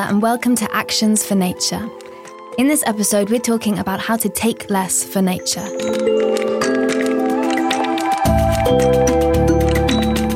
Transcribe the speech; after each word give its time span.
And 0.00 0.22
welcome 0.22 0.54
to 0.54 0.72
Actions 0.74 1.26
for 1.26 1.34
Nature. 1.34 1.90
In 2.56 2.68
this 2.68 2.84
episode, 2.86 3.30
we're 3.30 3.40
talking 3.40 3.78
about 3.80 3.98
how 3.98 4.16
to 4.16 4.28
take 4.28 4.70
less 4.70 5.02
for 5.02 5.20
nature. 5.20 5.66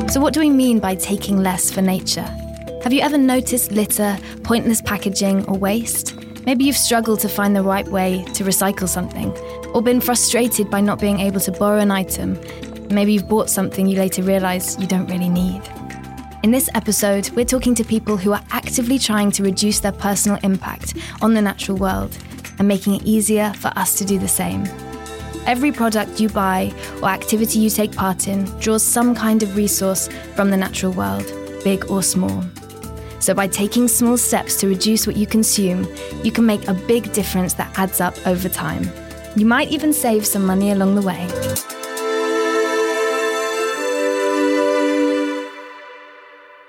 So, 0.09 0.19
what 0.19 0.33
do 0.33 0.41
we 0.41 0.49
mean 0.49 0.79
by 0.79 0.95
taking 0.95 1.41
less 1.41 1.71
for 1.71 1.81
nature? 1.81 2.27
Have 2.83 2.91
you 2.91 2.99
ever 2.99 3.17
noticed 3.17 3.71
litter, 3.71 4.17
pointless 4.43 4.81
packaging, 4.81 5.45
or 5.45 5.57
waste? 5.57 6.13
Maybe 6.45 6.65
you've 6.65 6.75
struggled 6.75 7.21
to 7.21 7.29
find 7.29 7.55
the 7.55 7.63
right 7.63 7.87
way 7.87 8.25
to 8.33 8.43
recycle 8.43 8.89
something, 8.89 9.31
or 9.73 9.81
been 9.81 10.01
frustrated 10.01 10.69
by 10.69 10.81
not 10.81 10.99
being 10.99 11.21
able 11.21 11.39
to 11.39 11.51
borrow 11.53 11.79
an 11.79 11.89
item. 11.89 12.37
Maybe 12.89 13.13
you've 13.13 13.29
bought 13.29 13.49
something 13.49 13.87
you 13.87 13.97
later 13.97 14.23
realise 14.23 14.77
you 14.77 14.87
don't 14.87 15.07
really 15.07 15.29
need. 15.29 15.61
In 16.43 16.51
this 16.51 16.69
episode, 16.75 17.29
we're 17.29 17.45
talking 17.45 17.73
to 17.73 17.85
people 17.85 18.17
who 18.17 18.33
are 18.33 18.43
actively 18.51 18.99
trying 18.99 19.31
to 19.31 19.43
reduce 19.43 19.79
their 19.79 19.93
personal 19.93 20.37
impact 20.43 20.93
on 21.21 21.33
the 21.33 21.41
natural 21.41 21.77
world 21.77 22.17
and 22.59 22.67
making 22.67 22.95
it 22.95 23.03
easier 23.03 23.53
for 23.53 23.69
us 23.77 23.97
to 23.99 24.03
do 24.03 24.19
the 24.19 24.27
same. 24.27 24.65
Every 25.45 25.71
product 25.71 26.19
you 26.19 26.27
buy 26.27 26.73
or 27.01 27.07
activity 27.07 27.59
you 27.59 27.69
take 27.69 27.95
part 27.95 28.27
in 28.27 28.43
draws 28.59 28.83
some 28.83 29.15
kind 29.15 29.41
of 29.41 29.55
resource 29.55 30.09
from 30.35 30.51
the 30.51 30.57
natural 30.57 30.91
world, 30.91 31.31
big 31.63 31.89
or 31.89 32.03
small. 32.03 32.43
So, 33.19 33.33
by 33.33 33.47
taking 33.47 33.87
small 33.87 34.17
steps 34.17 34.57
to 34.57 34.67
reduce 34.67 35.07
what 35.07 35.15
you 35.15 35.25
consume, 35.25 35.87
you 36.25 36.31
can 36.33 36.45
make 36.45 36.67
a 36.67 36.73
big 36.73 37.13
difference 37.13 37.53
that 37.53 37.71
adds 37.79 38.01
up 38.01 38.15
over 38.27 38.49
time. 38.49 38.91
You 39.37 39.45
might 39.45 39.71
even 39.71 39.93
save 39.93 40.25
some 40.25 40.45
money 40.45 40.71
along 40.71 40.95
the 40.95 41.03
way. 41.03 41.72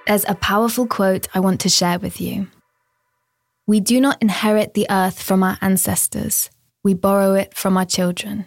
There's 0.07 0.25
a 0.29 0.35
powerful 0.35 0.87
quote 0.87 1.29
I 1.35 1.41
want 1.41 1.61
to 1.61 1.71
share 1.71 1.99
with 1.99 2.21
you. 2.21 2.49
We 3.67 3.81
do 3.81 4.01
not 4.03 4.21
inherit 4.21 4.75
the 4.75 4.87
earth 4.91 5.23
from 5.23 5.43
our 5.43 5.57
ancestors, 5.63 6.51
we 6.83 6.93
borrow 6.93 7.33
it 7.33 7.55
from 7.55 7.79
our 7.79 7.87
children. 7.87 8.45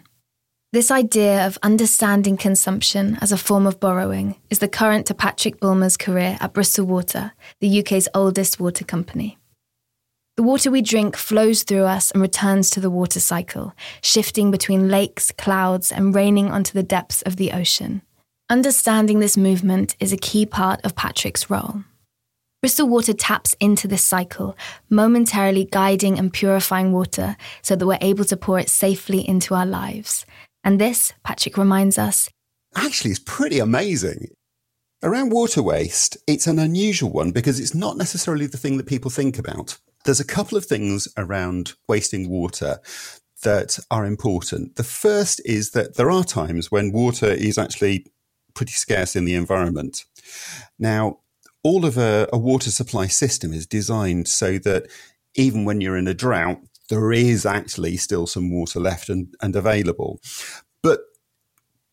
This 0.72 0.92
idea 0.92 1.44
of 1.44 1.58
understanding 1.62 2.36
consumption 2.36 3.18
as 3.20 3.32
a 3.32 3.36
form 3.36 3.66
of 3.66 3.80
borrowing 3.80 4.36
is 4.50 4.60
the 4.60 4.68
current 4.68 5.06
to 5.06 5.14
Patrick 5.14 5.58
Bulmer's 5.58 5.96
career 5.96 6.36
at 6.40 6.52
Bristol 6.52 6.86
Water, 6.86 7.32
the 7.60 7.80
UK's 7.80 8.08
oldest 8.14 8.60
water 8.60 8.84
company. 8.84 9.36
The 10.36 10.44
water 10.44 10.70
we 10.70 10.82
drink 10.82 11.16
flows 11.16 11.64
through 11.64 11.86
us 11.86 12.12
and 12.12 12.22
returns 12.22 12.70
to 12.70 12.80
the 12.80 12.90
water 12.90 13.18
cycle, 13.18 13.74
shifting 14.00 14.52
between 14.52 14.88
lakes, 14.88 15.32
clouds, 15.32 15.90
and 15.90 16.14
raining 16.14 16.52
onto 16.52 16.72
the 16.72 16.84
depths 16.84 17.22
of 17.22 17.34
the 17.34 17.50
ocean. 17.50 18.02
Understanding 18.50 19.20
this 19.20 19.36
movement 19.36 19.94
is 20.00 20.10
a 20.10 20.16
key 20.16 20.46
part 20.46 20.82
of 20.82 20.96
Patrick's 20.96 21.50
role. 21.50 21.84
Bristol 22.62 22.88
Water 22.88 23.12
taps 23.12 23.54
into 23.60 23.86
this 23.86 24.02
cycle, 24.02 24.56
momentarily 24.88 25.68
guiding 25.70 26.18
and 26.18 26.32
purifying 26.32 26.90
water 26.90 27.36
so 27.60 27.76
that 27.76 27.86
we're 27.86 27.98
able 28.00 28.24
to 28.24 28.38
pour 28.38 28.58
it 28.58 28.70
safely 28.70 29.20
into 29.28 29.54
our 29.54 29.66
lives. 29.66 30.24
And 30.64 30.80
this, 30.80 31.12
Patrick 31.22 31.58
reminds 31.58 31.98
us, 31.98 32.30
actually 32.74 33.10
is 33.10 33.18
pretty 33.18 33.58
amazing. 33.58 34.28
Around 35.02 35.28
water 35.28 35.62
waste, 35.62 36.16
it's 36.26 36.46
an 36.46 36.58
unusual 36.58 37.10
one 37.10 37.32
because 37.32 37.60
it's 37.60 37.74
not 37.74 37.98
necessarily 37.98 38.46
the 38.46 38.56
thing 38.56 38.78
that 38.78 38.86
people 38.86 39.10
think 39.10 39.38
about. 39.38 39.76
There's 40.06 40.20
a 40.20 40.26
couple 40.26 40.56
of 40.56 40.64
things 40.64 41.06
around 41.18 41.74
wasting 41.86 42.30
water 42.30 42.78
that 43.42 43.78
are 43.90 44.06
important. 44.06 44.76
The 44.76 44.84
first 44.84 45.42
is 45.44 45.72
that 45.72 45.96
there 45.96 46.10
are 46.10 46.24
times 46.24 46.70
when 46.72 46.92
water 46.92 47.26
is 47.26 47.58
actually 47.58 48.06
pretty 48.58 48.72
scarce 48.72 49.14
in 49.14 49.24
the 49.24 49.36
environment. 49.36 50.04
Now, 50.80 51.20
all 51.62 51.84
of 51.84 51.96
a, 51.96 52.28
a 52.32 52.38
water 52.38 52.72
supply 52.72 53.06
system 53.06 53.52
is 53.52 53.68
designed 53.68 54.26
so 54.26 54.58
that 54.58 54.88
even 55.36 55.64
when 55.64 55.80
you're 55.80 55.96
in 55.96 56.08
a 56.08 56.12
drought, 56.12 56.58
there 56.88 57.12
is 57.12 57.46
actually 57.46 57.96
still 57.96 58.26
some 58.26 58.50
water 58.50 58.80
left 58.80 59.08
and, 59.08 59.32
and 59.40 59.54
available. 59.54 60.20
But 60.82 61.02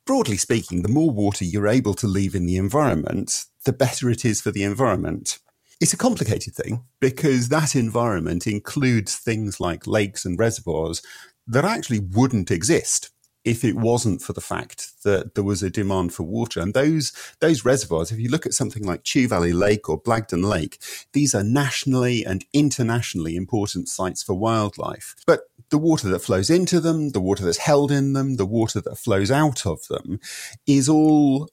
broadly 0.07 0.38
speaking, 0.38 0.81
the 0.81 0.90
more 0.90 1.12
water 1.12 1.45
you're 1.45 1.67
able 1.67 1.94
to 1.95 2.07
leave 2.07 2.34
in 2.34 2.47
the 2.47 2.57
environment, 2.57 3.45
the 3.66 3.73
better 3.73 4.09
it 4.09 4.25
is 4.25 4.41
for 4.41 4.50
the 4.50 4.63
environment. 4.63 5.38
It's 5.79 5.94
a 5.94 5.97
complicated 5.97 6.56
thing 6.56 6.84
because 7.00 7.50
that 7.50 7.75
environment 7.75 8.47
includes 8.47 9.17
things 9.17 9.59
like 9.59 9.85
lakes 9.85 10.25
and 10.25 10.40
reservoirs 10.40 11.03
that 11.45 11.66
actually 11.66 12.00
wouldn't 12.00 12.50
exist 12.50 13.11
if 13.44 13.63
it 13.63 13.75
wasn't 13.75 14.23
for 14.23 14.34
the 14.34 14.41
fact 14.41 14.94
that 15.05 15.35
there 15.35 15.43
was 15.43 15.63
a 15.63 15.69
demand 15.69 16.13
for 16.13 16.23
water. 16.23 16.59
And 16.59 16.73
those 16.73 17.13
those 17.39 17.63
reservoirs, 17.63 18.11
if 18.11 18.19
you 18.19 18.29
look 18.29 18.45
at 18.45 18.53
something 18.53 18.83
like 18.83 19.03
Chew 19.03 19.29
Valley 19.29 19.53
Lake 19.53 19.88
or 19.88 20.01
Blagdon 20.01 20.43
Lake, 20.43 20.77
these 21.13 21.33
are 21.33 21.43
nationally 21.43 22.25
and 22.25 22.43
internationally 22.51 23.38
important 23.38 23.88
sites 23.88 24.21
for 24.21 24.33
wildlife. 24.33 25.16
But 25.25 25.43
the 25.69 25.77
water 25.77 26.09
that 26.09 26.19
flows 26.19 26.49
into 26.49 26.79
them, 26.79 27.09
the 27.11 27.21
water 27.21 27.45
that's 27.45 27.57
held 27.57 27.91
in 27.91 28.13
them, 28.13 28.35
the 28.35 28.45
water 28.45 28.81
that 28.81 28.97
flows 28.97 29.31
out 29.31 29.66
of 29.66 29.88
them 29.88 30.19
is 30.67 30.89
all 30.89 31.49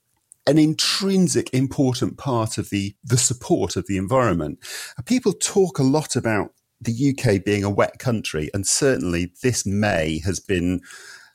an 0.46 0.58
intrinsic 0.58 1.48
important 1.52 2.19
part 2.19 2.58
of 2.58 2.70
the, 2.70 2.94
the 3.04 3.16
support 3.16 3.76
of 3.76 3.86
the 3.86 3.96
environment. 3.96 4.58
People 5.04 5.32
talk 5.32 5.78
a 5.78 5.84
lot 5.84 6.16
about 6.16 6.52
the 6.80 7.14
UK 7.16 7.44
being 7.44 7.62
a 7.62 7.70
wet 7.70 7.98
country, 7.98 8.50
and 8.52 8.66
certainly 8.66 9.32
this 9.42 9.64
May 9.64 10.19
has 10.24 10.40
been 10.40 10.80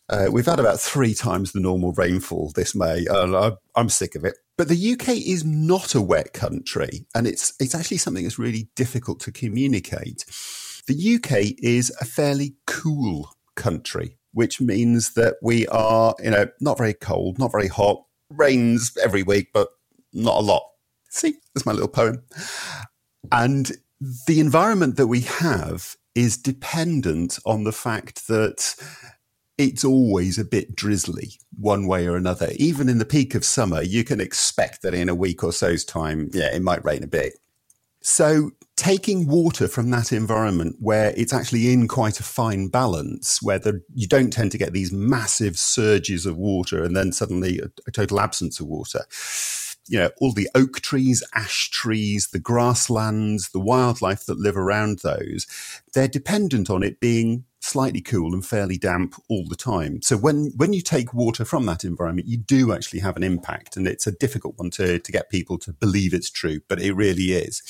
uh, 0.10 0.28
we've 0.32 0.46
had 0.46 0.60
about 0.60 0.80
three 0.80 1.14
times 1.14 1.52
the 1.52 1.60
normal 1.60 1.92
rainfall 1.94 2.52
this 2.56 2.74
May, 2.74 3.06
and 3.10 3.58
I'm 3.76 3.90
sick 3.90 4.16
of 4.16 4.24
it. 4.24 4.38
But 4.58 4.70
the 4.70 4.94
UK 4.94 5.10
is 5.10 5.44
not 5.46 5.96
a 5.96 6.02
wet 6.02 6.34
country, 6.34 7.06
and 7.14 7.28
it's 7.28 7.54
it's 7.60 7.76
actually 7.76 7.98
something 7.98 8.24
that's 8.24 8.40
really 8.40 8.70
difficult 8.76 9.20
to 9.22 9.32
communicate. 9.32 10.26
The 10.88 11.16
UK 11.16 11.56
is 11.60 11.92
a 12.00 12.06
fairly 12.06 12.56
cool 12.66 13.30
country, 13.56 14.18
which 14.32 14.62
means 14.62 15.14
that 15.16 15.36
we 15.42 15.68
are, 15.68 16.16
you 16.24 16.32
know, 16.32 16.48
not 16.62 16.78
very 16.78 16.94
cold, 16.94 17.38
not 17.38 17.52
very 17.52 17.68
hot, 17.68 18.04
rains 18.30 18.98
every 19.04 19.24
week, 19.24 19.50
but 19.54 19.68
not 20.14 20.38
a 20.38 20.46
lot. 20.46 20.64
See, 21.10 21.36
that's 21.54 21.66
my 21.66 21.74
little 21.74 21.90
poem. 21.90 22.24
And 23.32 23.74
the 24.28 24.40
environment 24.40 24.96
that 24.96 25.08
we 25.08 25.22
have 25.22 25.98
is 26.16 26.38
dependent 26.38 27.40
on 27.46 27.64
the 27.64 27.72
fact 27.72 28.28
that 28.28 28.76
it's 29.58 29.84
always 29.84 30.38
a 30.38 30.46
bit 30.46 30.76
drizzly 30.76 31.40
one 31.58 31.88
way 31.88 32.08
or 32.08 32.16
another. 32.16 32.50
Even 32.58 32.90
in 32.90 33.00
the 33.00 33.06
peak 33.06 33.34
of 33.34 33.44
summer, 33.44 33.82
you 33.82 34.04
can 34.04 34.22
expect 34.22 34.82
that 34.84 34.94
in 34.94 35.10
a 35.10 35.16
week 35.16 35.44
or 35.44 35.52
so's 35.52 35.84
time, 35.84 36.30
yeah, 36.34 36.54
it 36.54 36.62
might 36.62 36.86
rain 36.86 37.04
a 37.04 37.08
bit. 37.08 37.40
So 38.02 38.52
taking 38.76 39.28
water 39.28 39.68
from 39.68 39.90
that 39.90 40.14
environment 40.14 40.76
where 40.80 41.12
it's 41.18 41.34
actually 41.34 41.74
in 41.74 41.88
quite 41.88 42.20
a 42.20 42.24
fine 42.24 42.68
balance, 42.68 43.42
where 43.42 43.58
the, 43.58 43.82
you 43.96 44.08
don't 44.08 44.32
tend 44.32 44.52
to 44.52 44.58
get 44.58 44.72
these 44.72 44.92
massive 44.92 45.58
surges 45.58 46.26
of 46.28 46.38
water 46.38 46.84
and 46.84 46.96
then 46.96 47.12
suddenly 47.12 47.60
a, 47.60 47.72
a 47.88 47.92
total 47.92 48.20
absence 48.20 48.60
of 48.60 48.68
water. 48.68 49.02
You 49.90 50.00
know, 50.00 50.10
all 50.22 50.32
the 50.32 50.50
oak 50.54 50.82
trees, 50.82 51.24
ash 51.34 51.72
trees, 51.72 52.28
the 52.28 52.40
grasslands, 52.40 53.50
the 53.50 53.60
wildlife 53.60 54.26
that 54.28 54.38
live 54.38 54.58
around 54.58 55.00
those, 55.00 55.48
they're 55.94 56.08
dependent 56.08 56.70
on 56.70 56.84
it 56.84 57.00
being 57.00 57.46
slightly 57.68 58.02
cool 58.02 58.34
and 58.34 58.46
fairly 58.46 58.78
damp 58.78 59.16
all 59.30 59.46
the 59.48 59.56
time. 59.56 60.02
So 60.02 60.18
when 60.18 60.52
when 60.56 60.74
you 60.74 60.82
take 60.82 61.14
water 61.14 61.46
from 61.46 61.66
that 61.66 61.84
environment, 61.84 62.28
you 62.28 62.38
do 62.38 62.74
actually 62.74 63.02
have 63.02 63.18
an 63.18 63.24
impact, 63.24 63.78
and 63.78 63.88
it's 63.88 64.08
a 64.08 64.12
difficult 64.12 64.58
one 64.58 64.72
to 64.72 65.00
to 65.00 65.12
get 65.12 65.30
people 65.30 65.58
to 65.60 65.74
believe 65.74 66.14
it's 66.14 66.30
true, 66.30 66.62
but 66.68 66.82
it 66.82 66.94
really 66.94 67.34
is. 67.34 67.62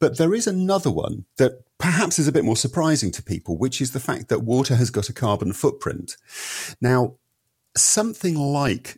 But 0.00 0.16
there 0.16 0.34
is 0.34 0.46
another 0.46 0.90
one 0.90 1.24
that 1.36 1.64
perhaps 1.78 2.18
is 2.18 2.28
a 2.28 2.32
bit 2.32 2.44
more 2.44 2.56
surprising 2.56 3.10
to 3.12 3.22
people, 3.22 3.58
which 3.58 3.80
is 3.80 3.92
the 3.92 4.00
fact 4.00 4.28
that 4.28 4.44
water 4.44 4.76
has 4.76 4.90
got 4.90 5.08
a 5.08 5.12
carbon 5.12 5.52
footprint. 5.52 6.16
Now, 6.80 7.16
something 7.76 8.36
like 8.36 8.96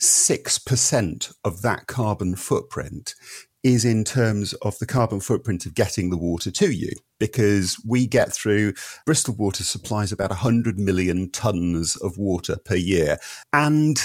6% 0.00 1.34
of 1.44 1.62
that 1.62 1.86
carbon 1.86 2.36
footprint 2.36 3.14
is 3.62 3.84
in 3.84 4.04
terms 4.04 4.54
of 4.54 4.78
the 4.78 4.86
carbon 4.86 5.20
footprint 5.20 5.66
of 5.66 5.74
getting 5.74 6.08
the 6.08 6.16
water 6.16 6.50
to 6.50 6.70
you 6.70 6.92
because 7.18 7.80
we 7.86 8.06
get 8.06 8.32
through 8.32 8.74
Bristol 9.04 9.34
Water 9.34 9.64
supplies 9.64 10.12
about 10.12 10.30
100 10.30 10.78
million 10.78 11.30
tons 11.30 11.96
of 11.96 12.18
water 12.18 12.56
per 12.64 12.76
year. 12.76 13.18
And 13.52 13.98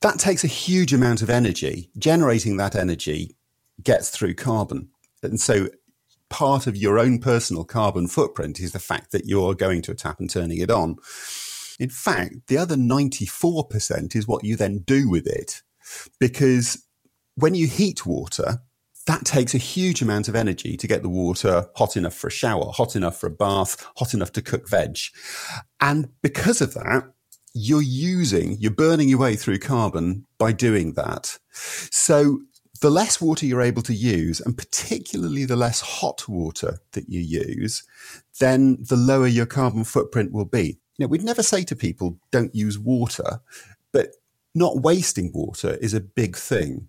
that 0.00 0.18
takes 0.18 0.44
a 0.44 0.48
huge 0.48 0.92
amount 0.92 1.22
of 1.22 1.30
energy. 1.30 1.90
Generating 1.98 2.56
that 2.56 2.74
energy 2.74 3.36
gets 3.82 4.10
through 4.10 4.34
carbon. 4.34 4.88
And 5.22 5.40
so 5.40 5.68
part 6.30 6.66
of 6.66 6.76
your 6.76 6.98
own 6.98 7.18
personal 7.18 7.64
carbon 7.64 8.08
footprint 8.08 8.60
is 8.60 8.72
the 8.72 8.78
fact 8.78 9.12
that 9.12 9.26
you're 9.26 9.54
going 9.54 9.82
to 9.82 9.92
a 9.92 9.94
tap 9.94 10.20
and 10.20 10.30
turning 10.30 10.58
it 10.58 10.70
on. 10.70 10.96
In 11.78 11.90
fact, 11.90 12.46
the 12.46 12.58
other 12.58 12.76
94% 12.76 14.14
is 14.14 14.28
what 14.28 14.44
you 14.44 14.56
then 14.56 14.78
do 14.78 15.08
with 15.08 15.26
it. 15.26 15.62
Because 16.18 16.86
when 17.34 17.54
you 17.54 17.66
heat 17.66 18.06
water, 18.06 18.60
that 19.06 19.24
takes 19.24 19.54
a 19.54 19.58
huge 19.58 20.02
amount 20.02 20.28
of 20.28 20.36
energy 20.36 20.76
to 20.76 20.86
get 20.86 21.02
the 21.02 21.08
water 21.08 21.66
hot 21.76 21.96
enough 21.96 22.14
for 22.14 22.28
a 22.28 22.32
shower, 22.32 22.70
hot 22.72 22.96
enough 22.96 23.18
for 23.18 23.26
a 23.26 23.30
bath, 23.30 23.86
hot 23.96 24.14
enough 24.14 24.32
to 24.32 24.42
cook 24.42 24.68
veg. 24.68 24.98
And 25.80 26.10
because 26.22 26.60
of 26.60 26.74
that, 26.74 27.12
you're 27.54 27.82
using, 27.82 28.56
you're 28.60 28.70
burning 28.70 29.08
your 29.08 29.18
way 29.18 29.36
through 29.36 29.58
carbon 29.58 30.26
by 30.38 30.52
doing 30.52 30.94
that. 30.94 31.38
So 31.52 32.40
the 32.80 32.90
less 32.90 33.20
water 33.20 33.46
you're 33.46 33.62
able 33.62 33.82
to 33.82 33.94
use, 33.94 34.40
and 34.40 34.56
particularly 34.56 35.44
the 35.44 35.56
less 35.56 35.80
hot 35.80 36.28
water 36.28 36.80
that 36.92 37.08
you 37.08 37.20
use, 37.20 37.82
then 38.38 38.78
the 38.80 38.96
lower 38.96 39.26
your 39.26 39.46
carbon 39.46 39.84
footprint 39.84 40.32
will 40.32 40.44
be. 40.44 40.78
You 40.96 41.04
know, 41.04 41.08
we'd 41.08 41.24
never 41.24 41.42
say 41.42 41.64
to 41.64 41.74
people, 41.74 42.18
don't 42.30 42.54
use 42.54 42.78
water, 42.78 43.40
but 43.92 44.10
not 44.54 44.82
wasting 44.82 45.32
water 45.32 45.76
is 45.80 45.94
a 45.94 46.00
big 46.00 46.36
thing. 46.36 46.88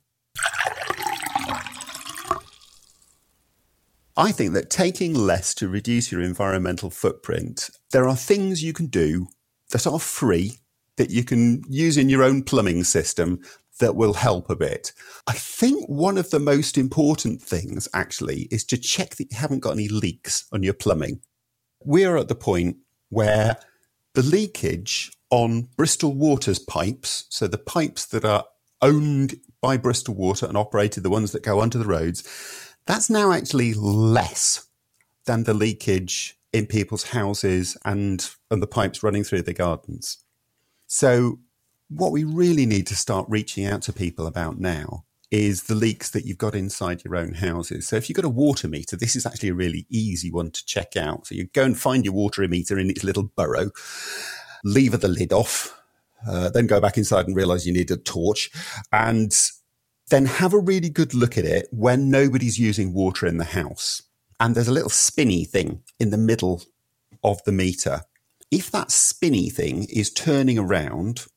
I 4.17 4.31
think 4.31 4.53
that 4.53 4.69
taking 4.69 5.13
less 5.13 5.53
to 5.55 5.69
reduce 5.69 6.11
your 6.11 6.21
environmental 6.21 6.89
footprint, 6.89 7.69
there 7.91 8.07
are 8.07 8.15
things 8.15 8.63
you 8.63 8.73
can 8.73 8.87
do 8.87 9.27
that 9.71 9.87
are 9.87 9.99
free 9.99 10.57
that 10.97 11.09
you 11.09 11.23
can 11.23 11.63
use 11.69 11.97
in 11.97 12.09
your 12.09 12.23
own 12.23 12.43
plumbing 12.43 12.83
system 12.83 13.39
that 13.79 13.95
will 13.95 14.13
help 14.13 14.49
a 14.49 14.55
bit. 14.55 14.91
I 15.27 15.33
think 15.33 15.87
one 15.87 16.17
of 16.17 16.29
the 16.29 16.39
most 16.39 16.77
important 16.77 17.41
things 17.41 17.87
actually 17.93 18.47
is 18.51 18.63
to 18.65 18.77
check 18.77 19.15
that 19.15 19.31
you 19.31 19.37
haven't 19.37 19.59
got 19.59 19.71
any 19.71 19.87
leaks 19.87 20.45
on 20.51 20.61
your 20.61 20.73
plumbing. 20.73 21.21
We're 21.83 22.17
at 22.17 22.27
the 22.27 22.35
point 22.35 22.77
where 23.09 23.57
the 24.13 24.21
leakage 24.21 25.11
on 25.29 25.69
Bristol 25.77 26.13
Water's 26.13 26.59
pipes, 26.59 27.25
so 27.29 27.47
the 27.47 27.57
pipes 27.57 28.05
that 28.07 28.25
are 28.25 28.45
owned 28.81 29.35
by 29.61 29.77
Bristol 29.77 30.15
Water 30.15 30.45
and 30.45 30.57
operated, 30.57 31.03
the 31.03 31.09
ones 31.09 31.31
that 31.31 31.43
go 31.43 31.61
under 31.61 31.77
the 31.77 31.85
roads, 31.85 32.23
that's 32.85 33.09
now 33.09 33.31
actually 33.31 33.73
less 33.73 34.67
than 35.25 35.43
the 35.43 35.53
leakage 35.53 36.37
in 36.53 36.65
people's 36.65 37.09
houses 37.09 37.77
and, 37.85 38.29
and 38.49 38.61
the 38.61 38.67
pipes 38.67 39.03
running 39.03 39.23
through 39.23 39.43
the 39.43 39.53
gardens. 39.53 40.17
So, 40.87 41.39
what 41.89 42.11
we 42.11 42.23
really 42.23 42.65
need 42.65 42.87
to 42.87 42.95
start 42.95 43.25
reaching 43.29 43.65
out 43.65 43.81
to 43.83 43.93
people 43.93 44.25
about 44.25 44.59
now 44.59 45.05
is 45.29 45.63
the 45.63 45.75
leaks 45.75 46.09
that 46.09 46.25
you've 46.25 46.37
got 46.37 46.55
inside 46.55 47.03
your 47.03 47.15
own 47.15 47.33
houses. 47.35 47.87
So, 47.87 47.95
if 47.95 48.09
you've 48.09 48.17
got 48.17 48.25
a 48.25 48.29
water 48.29 48.67
meter, 48.67 48.97
this 48.97 49.15
is 49.15 49.25
actually 49.25 49.49
a 49.49 49.53
really 49.53 49.85
easy 49.89 50.31
one 50.31 50.51
to 50.51 50.65
check 50.65 50.97
out. 50.97 51.27
So, 51.27 51.35
you 51.35 51.47
go 51.53 51.63
and 51.63 51.79
find 51.79 52.03
your 52.03 52.13
water 52.13 52.45
meter 52.47 52.77
in 52.77 52.89
its 52.89 53.03
little 53.03 53.23
burrow, 53.23 53.71
lever 54.65 54.97
the 54.97 55.07
lid 55.07 55.31
off, 55.31 55.81
uh, 56.27 56.49
then 56.49 56.67
go 56.67 56.79
back 56.79 56.97
inside 56.97 57.27
and 57.27 57.35
realize 57.35 57.65
you 57.65 57.73
need 57.73 57.91
a 57.91 57.97
torch 57.97 58.51
and 58.91 59.33
then 60.11 60.25
have 60.25 60.53
a 60.53 60.59
really 60.59 60.89
good 60.89 61.13
look 61.13 61.37
at 61.37 61.45
it 61.45 61.67
when 61.71 62.09
nobody's 62.09 62.59
using 62.59 62.93
water 62.93 63.25
in 63.25 63.37
the 63.37 63.45
house. 63.45 64.03
And 64.41 64.53
there's 64.53 64.67
a 64.67 64.73
little 64.73 64.89
spinny 64.89 65.45
thing 65.45 65.83
in 65.99 66.09
the 66.09 66.17
middle 66.17 66.63
of 67.23 67.41
the 67.45 67.53
meter. 67.53 68.01
If 68.51 68.69
that 68.71 68.91
spinny 68.91 69.49
thing 69.49 69.85
is 69.85 70.11
turning 70.11 70.59
around 70.59 71.27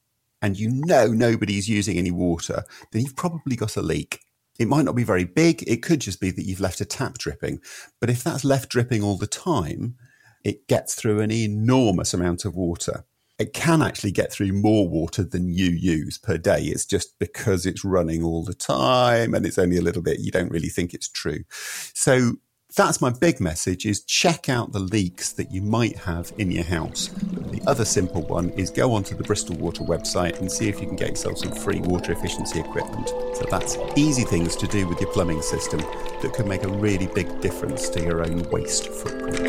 and 0.43 0.59
you 0.59 0.71
know 0.71 1.07
nobody's 1.07 1.69
using 1.69 1.99
any 1.99 2.11
water, 2.11 2.65
then 2.91 3.03
you've 3.03 3.15
probably 3.15 3.55
got 3.55 3.77
a 3.77 3.83
leak. 3.83 4.21
It 4.59 4.67
might 4.67 4.85
not 4.85 4.97
be 4.97 5.05
very 5.05 5.25
big. 5.25 5.63
It 5.69 5.83
could 5.83 6.01
just 6.01 6.21
be 6.21 6.33
that 6.33 6.45
you've 6.45 6.61
left 6.61 6.81
a 6.81 6.85
tap 6.85 7.19
dripping. 7.19 7.61
But 8.01 8.11
if 8.11 8.25
that's 8.25 8.45
left 8.45 8.71
dripping 8.71 9.05
all 9.05 9.19
the 9.19 9.29
time, 9.29 9.95
it 10.45 10.67
gets 10.67 10.97
through 10.97 11.21
an 11.21 11.31
enormous 11.31 12.13
amount 12.13 12.45
of 12.45 12.57
water 12.57 13.05
it 13.39 13.53
can 13.53 13.83
actually 13.83 14.13
get 14.13 14.33
through 14.33 14.53
more 14.53 14.89
water 14.89 15.25
than 15.25 15.49
you 15.49 15.67
use 15.67 16.19
per 16.19 16.39
day. 16.39 16.63
It's 16.63 16.87
just 16.87 17.19
because 17.19 17.67
it's 17.67 17.85
running 17.85 18.23
all 18.23 18.45
the 18.45 18.55
time 18.55 19.35
and 19.35 19.45
it's 19.45 19.59
only 19.59 19.77
a 19.77 19.83
little 19.83 20.03
bit, 20.03 20.21
you 20.21 20.31
don't 20.31 20.53
really 20.53 20.69
think 20.69 20.95
it's 20.95 21.09
true. 21.09 21.45
So 21.95 22.35
that's 22.77 23.01
my 23.01 23.11
big 23.11 23.41
message 23.41 23.87
is 23.87 24.05
check 24.05 24.49
out 24.49 24.73
the 24.73 24.81
leaks 24.81 25.33
that 25.33 25.53
you 25.53 25.63
might 25.63 25.97
have 25.97 26.33
in 26.39 26.51
your 26.51 26.65
house. 26.65 27.09
The 27.51 27.63
other 27.67 27.85
simple 27.85 28.23
one 28.23 28.51
is 28.51 28.71
go 28.71 28.93
onto 28.93 29.17
the 29.17 29.23
Bristol 29.23 29.57
Water 29.57 29.85
website 29.85 30.41
and 30.41 30.51
see 30.51 30.69
if 30.69 30.81
you 30.81 30.89
can 30.89 30.97
get 30.97 31.11
yourself 31.11 31.39
some 31.39 31.53
free 31.53 31.81
water 31.81 32.13
efficiency 32.13 32.59
equipment. 32.61 33.09
So 33.09 33.47
that's 33.49 33.79
easy 33.97 34.25
things 34.25 34.57
to 34.57 34.67
do 34.67 34.89
with 34.89 35.01
your 35.01 35.13
plumbing 35.13 35.43
system 35.43 35.81
that 36.23 36.33
can 36.35 36.49
make 36.49 36.65
a 36.65 36.69
really 36.69 37.07
big 37.07 37.41
difference 37.41 37.89
to 37.91 38.01
your 38.03 38.25
own 38.25 38.43
waste 38.51 38.89
footprint. 38.89 39.45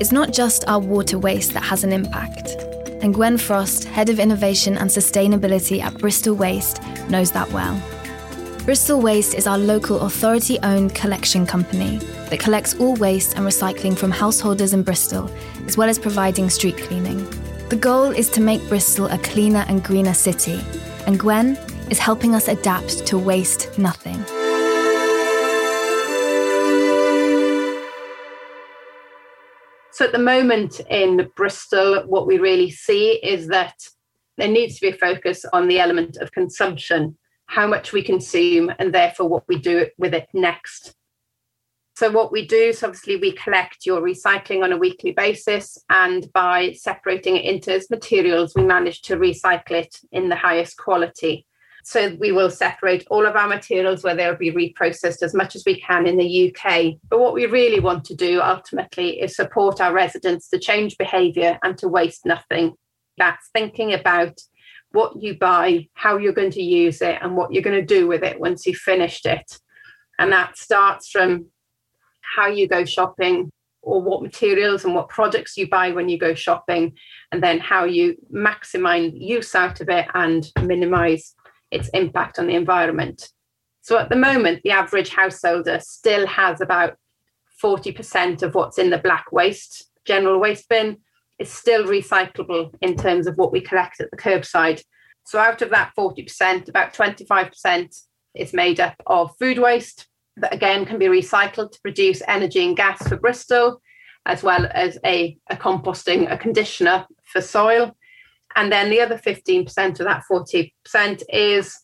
It's 0.00 0.12
not 0.12 0.32
just 0.32 0.66
our 0.68 0.80
water 0.80 1.18
waste 1.18 1.52
that 1.54 1.62
has 1.62 1.84
an 1.84 1.92
impact. 1.92 2.56
And 3.02 3.14
Gwen 3.14 3.36
Frost, 3.36 3.84
Head 3.84 4.08
of 4.08 4.18
Innovation 4.18 4.76
and 4.78 4.90
Sustainability 4.90 5.82
at 5.82 5.98
Bristol 5.98 6.34
Waste, 6.34 6.82
knows 7.08 7.30
that 7.32 7.50
well. 7.52 7.80
Bristol 8.64 9.00
Waste 9.00 9.34
is 9.34 9.46
our 9.46 9.58
local 9.58 10.00
authority 10.02 10.58
owned 10.62 10.94
collection 10.94 11.46
company 11.46 11.98
that 12.30 12.40
collects 12.40 12.74
all 12.78 12.94
waste 12.96 13.36
and 13.36 13.46
recycling 13.46 13.96
from 13.96 14.10
householders 14.10 14.72
in 14.72 14.82
Bristol, 14.82 15.30
as 15.66 15.76
well 15.76 15.88
as 15.88 15.98
providing 15.98 16.48
street 16.48 16.76
cleaning. 16.76 17.28
The 17.68 17.76
goal 17.76 18.10
is 18.10 18.30
to 18.30 18.40
make 18.40 18.66
Bristol 18.68 19.06
a 19.06 19.18
cleaner 19.18 19.64
and 19.68 19.82
greener 19.82 20.14
city, 20.14 20.60
and 21.06 21.18
Gwen 21.18 21.56
is 21.90 21.98
helping 21.98 22.34
us 22.34 22.48
adapt 22.48 23.06
to 23.06 23.18
waste 23.18 23.78
nothing. 23.78 24.24
So 30.02 30.06
at 30.06 30.12
the 30.12 30.18
moment 30.18 30.80
in 30.90 31.30
Bristol, 31.36 32.02
what 32.08 32.26
we 32.26 32.38
really 32.38 32.72
see 32.72 33.20
is 33.22 33.46
that 33.46 33.76
there 34.36 34.48
needs 34.48 34.74
to 34.74 34.80
be 34.80 34.96
a 34.96 34.98
focus 34.98 35.44
on 35.52 35.68
the 35.68 35.78
element 35.78 36.16
of 36.16 36.32
consumption, 36.32 37.16
how 37.46 37.68
much 37.68 37.92
we 37.92 38.02
consume, 38.02 38.72
and 38.80 38.92
therefore 38.92 39.28
what 39.28 39.44
we 39.46 39.58
do 39.58 39.86
with 39.98 40.12
it 40.12 40.26
next. 40.34 40.96
So, 41.94 42.10
what 42.10 42.32
we 42.32 42.44
do 42.44 42.56
is 42.56 42.82
obviously 42.82 43.14
we 43.14 43.30
collect 43.30 43.86
your 43.86 44.02
recycling 44.02 44.64
on 44.64 44.72
a 44.72 44.76
weekly 44.76 45.12
basis, 45.12 45.78
and 45.88 46.26
by 46.32 46.72
separating 46.72 47.36
it 47.36 47.44
into 47.44 47.72
its 47.72 47.88
materials, 47.88 48.56
we 48.56 48.64
manage 48.64 49.02
to 49.02 49.14
recycle 49.14 49.70
it 49.82 50.00
in 50.10 50.28
the 50.28 50.34
highest 50.34 50.78
quality. 50.78 51.46
So 51.84 52.16
we 52.20 52.30
will 52.30 52.50
separate 52.50 53.06
all 53.10 53.26
of 53.26 53.34
our 53.34 53.48
materials 53.48 54.04
where 54.04 54.14
they'll 54.14 54.36
be 54.36 54.52
reprocessed 54.52 55.22
as 55.22 55.34
much 55.34 55.56
as 55.56 55.64
we 55.66 55.80
can 55.80 56.06
in 56.06 56.16
the 56.16 56.54
UK. 56.54 56.94
But 57.10 57.18
what 57.18 57.34
we 57.34 57.46
really 57.46 57.80
want 57.80 58.04
to 58.04 58.14
do 58.14 58.40
ultimately 58.40 59.20
is 59.20 59.34
support 59.34 59.80
our 59.80 59.92
residents 59.92 60.48
to 60.50 60.58
change 60.58 60.96
behaviour 60.96 61.58
and 61.64 61.76
to 61.78 61.88
waste 61.88 62.24
nothing. 62.24 62.74
That's 63.18 63.50
thinking 63.52 63.92
about 63.92 64.38
what 64.92 65.20
you 65.20 65.36
buy, 65.36 65.88
how 65.94 66.18
you're 66.18 66.32
going 66.32 66.52
to 66.52 66.62
use 66.62 67.02
it, 67.02 67.18
and 67.20 67.36
what 67.36 67.52
you're 67.52 67.62
going 67.62 67.80
to 67.80 67.86
do 67.86 68.06
with 68.06 68.22
it 68.22 68.38
once 68.38 68.66
you've 68.66 68.76
finished 68.76 69.26
it. 69.26 69.58
And 70.18 70.30
that 70.32 70.56
starts 70.56 71.10
from 71.10 71.46
how 72.20 72.46
you 72.46 72.68
go 72.68 72.84
shopping, 72.84 73.50
or 73.82 74.00
what 74.00 74.22
materials 74.22 74.84
and 74.84 74.94
what 74.94 75.08
products 75.08 75.56
you 75.56 75.68
buy 75.68 75.90
when 75.90 76.08
you 76.08 76.16
go 76.16 76.34
shopping, 76.34 76.92
and 77.32 77.42
then 77.42 77.58
how 77.58 77.84
you 77.84 78.16
maximize 78.32 79.12
use 79.14 79.54
out 79.56 79.80
of 79.80 79.88
it 79.88 80.06
and 80.14 80.50
minimize 80.62 81.34
its 81.72 81.88
impact 81.88 82.38
on 82.38 82.46
the 82.46 82.54
environment. 82.54 83.28
So 83.80 83.98
at 83.98 84.08
the 84.08 84.16
moment, 84.16 84.60
the 84.62 84.70
average 84.70 85.08
householder 85.08 85.80
still 85.80 86.26
has 86.26 86.60
about 86.60 86.96
40% 87.62 88.42
of 88.42 88.54
what's 88.54 88.78
in 88.78 88.90
the 88.90 88.98
black 88.98 89.32
waste, 89.32 89.90
general 90.04 90.38
waste 90.38 90.68
bin, 90.68 90.98
is 91.38 91.50
still 91.50 91.84
recyclable 91.84 92.72
in 92.80 92.96
terms 92.96 93.26
of 93.26 93.36
what 93.36 93.52
we 93.52 93.60
collect 93.60 94.00
at 94.00 94.10
the 94.10 94.16
curbside. 94.16 94.82
So 95.24 95.38
out 95.38 95.62
of 95.62 95.70
that 95.70 95.92
40%, 95.98 96.68
about 96.68 96.94
25% 96.94 98.02
is 98.34 98.52
made 98.52 98.80
up 98.80 98.94
of 99.06 99.36
food 99.38 99.58
waste 99.58 100.06
that 100.36 100.54
again 100.54 100.84
can 100.84 100.98
be 100.98 101.06
recycled 101.06 101.72
to 101.72 101.80
produce 101.80 102.22
energy 102.26 102.64
and 102.64 102.76
gas 102.76 103.06
for 103.06 103.16
Bristol, 103.16 103.80
as 104.26 104.42
well 104.42 104.66
as 104.72 104.98
a, 105.04 105.36
a 105.50 105.56
composting, 105.56 106.30
a 106.30 106.38
conditioner 106.38 107.06
for 107.24 107.40
soil. 107.40 107.96
And 108.56 108.70
then 108.70 108.90
the 108.90 109.00
other 109.00 109.18
15% 109.18 110.00
of 110.00 110.06
that 110.06 110.22
40% 110.30 111.22
is 111.28 111.78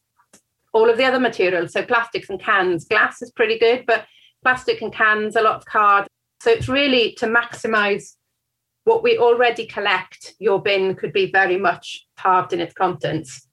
all 0.73 0.91
of 0.91 0.97
the 0.97 1.05
other 1.05 1.21
materials. 1.21 1.73
So 1.73 1.83
plastics 1.83 2.31
and 2.31 2.41
cans. 2.41 2.85
Glass 2.85 3.23
is 3.23 3.31
pretty 3.33 3.59
good, 3.59 3.85
but 3.87 4.07
plastic 4.43 4.83
and 4.83 4.93
cans, 4.93 5.37
a 5.37 5.43
lot 5.43 5.57
of 5.57 5.65
card. 5.65 6.07
So 6.41 6.51
it's 6.51 6.69
really 6.69 7.15
to 7.19 7.27
maximize 7.27 8.15
what 8.85 9.03
we 9.03 9.19
already 9.19 9.67
collect. 9.67 10.35
Your 10.39 10.63
bin 10.63 10.95
could 10.95 11.13
be 11.13 11.31
very 11.31 11.59
much 11.59 12.07
halved 12.17 12.53
in 12.53 12.61
its 12.61 12.75
contents. 12.75 13.47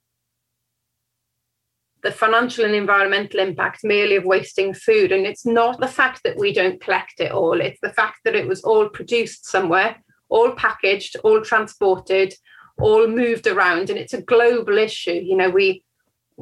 The 2.03 2.12
financial 2.12 2.65
and 2.65 2.75
environmental 2.75 3.39
impact 3.39 3.79
merely 3.84 4.15
of 4.15 4.25
wasting 4.25 4.74
food. 4.74 5.12
And 5.12 5.25
it's 5.25 5.45
not 5.45 5.79
the 5.79 5.88
fact 5.88 6.22
that 6.24 6.38
we 6.38 6.53
don't 6.53 6.79
collect 6.79 7.19
it 7.19 7.31
all, 7.31 7.60
it's 7.60 7.79
the 7.81 7.93
fact 7.93 8.19
that 8.24 8.36
it 8.36 8.48
was 8.48 8.62
all 8.63 8.88
produced 8.88 9.48
somewhere, 9.48 9.98
all 10.29 10.51
packaged, 10.51 11.17
all 11.24 11.41
transported, 11.41 12.34
all 12.79 13.08
moved 13.08 13.48
around 13.48 13.89
and 13.89 13.98
it's 14.00 14.13
a 14.13 14.22
global 14.22 14.77
issue. 14.77 15.22
You 15.24 15.38
know 15.38 15.50
we 15.50 15.84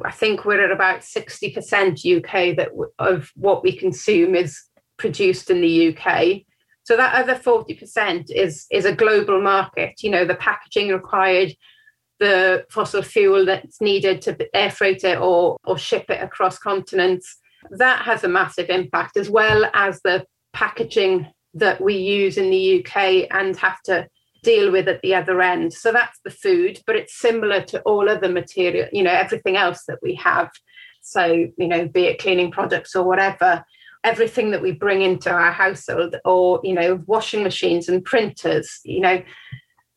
i 0.04 0.10
think 0.10 0.44
we're 0.44 0.64
at 0.64 0.72
about 0.72 1.02
60% 1.02 2.16
uk 2.16 2.56
that 2.56 2.70
of 2.98 3.30
what 3.36 3.62
we 3.62 3.76
consume 3.76 4.34
is 4.34 4.60
produced 4.96 5.50
in 5.50 5.60
the 5.60 5.96
uk 5.96 6.42
so 6.84 6.98
that 6.98 7.14
other 7.14 7.34
40% 7.34 8.30
is 8.30 8.66
is 8.70 8.84
a 8.84 8.94
global 8.94 9.40
market. 9.40 10.02
You 10.02 10.10
know 10.10 10.24
the 10.24 10.36
packaging 10.36 10.90
required 10.90 11.54
the 12.20 12.64
fossil 12.70 13.02
fuel 13.02 13.44
that's 13.44 13.80
needed 13.80 14.22
to 14.22 14.36
air 14.54 14.70
freight 14.70 15.02
it 15.02 15.18
or 15.18 15.56
or 15.64 15.78
ship 15.78 16.04
it 16.10 16.22
across 16.22 16.58
continents. 16.58 17.38
That 17.70 18.02
has 18.02 18.22
a 18.22 18.28
massive 18.28 18.68
impact 18.68 19.16
as 19.16 19.30
well 19.30 19.64
as 19.72 20.00
the 20.02 20.26
packaging 20.52 21.26
that 21.54 21.80
we 21.80 21.96
use 21.96 22.36
in 22.36 22.50
the 22.50 22.80
UK 22.84 23.28
and 23.30 23.56
have 23.56 23.80
to 23.84 24.06
deal 24.44 24.70
with 24.70 24.86
at 24.88 25.02
the 25.02 25.14
other 25.14 25.42
end. 25.42 25.72
So 25.72 25.90
that's 25.90 26.20
the 26.24 26.30
food, 26.30 26.80
but 26.86 26.96
it's 26.96 27.18
similar 27.18 27.62
to 27.62 27.80
all 27.82 28.08
other 28.08 28.28
material, 28.28 28.88
you 28.92 29.02
know, 29.02 29.12
everything 29.12 29.56
else 29.56 29.84
that 29.88 29.98
we 30.02 30.14
have. 30.16 30.50
So, 31.02 31.48
you 31.56 31.68
know, 31.68 31.88
be 31.88 32.04
it 32.04 32.20
cleaning 32.20 32.50
products 32.50 32.94
or 32.94 33.04
whatever, 33.04 33.64
everything 34.04 34.50
that 34.52 34.62
we 34.62 34.72
bring 34.72 35.02
into 35.02 35.30
our 35.30 35.50
household 35.50 36.16
or, 36.24 36.60
you 36.62 36.74
know, 36.74 37.02
washing 37.06 37.42
machines 37.42 37.88
and 37.88 38.04
printers, 38.04 38.80
you 38.84 39.00
know, 39.00 39.22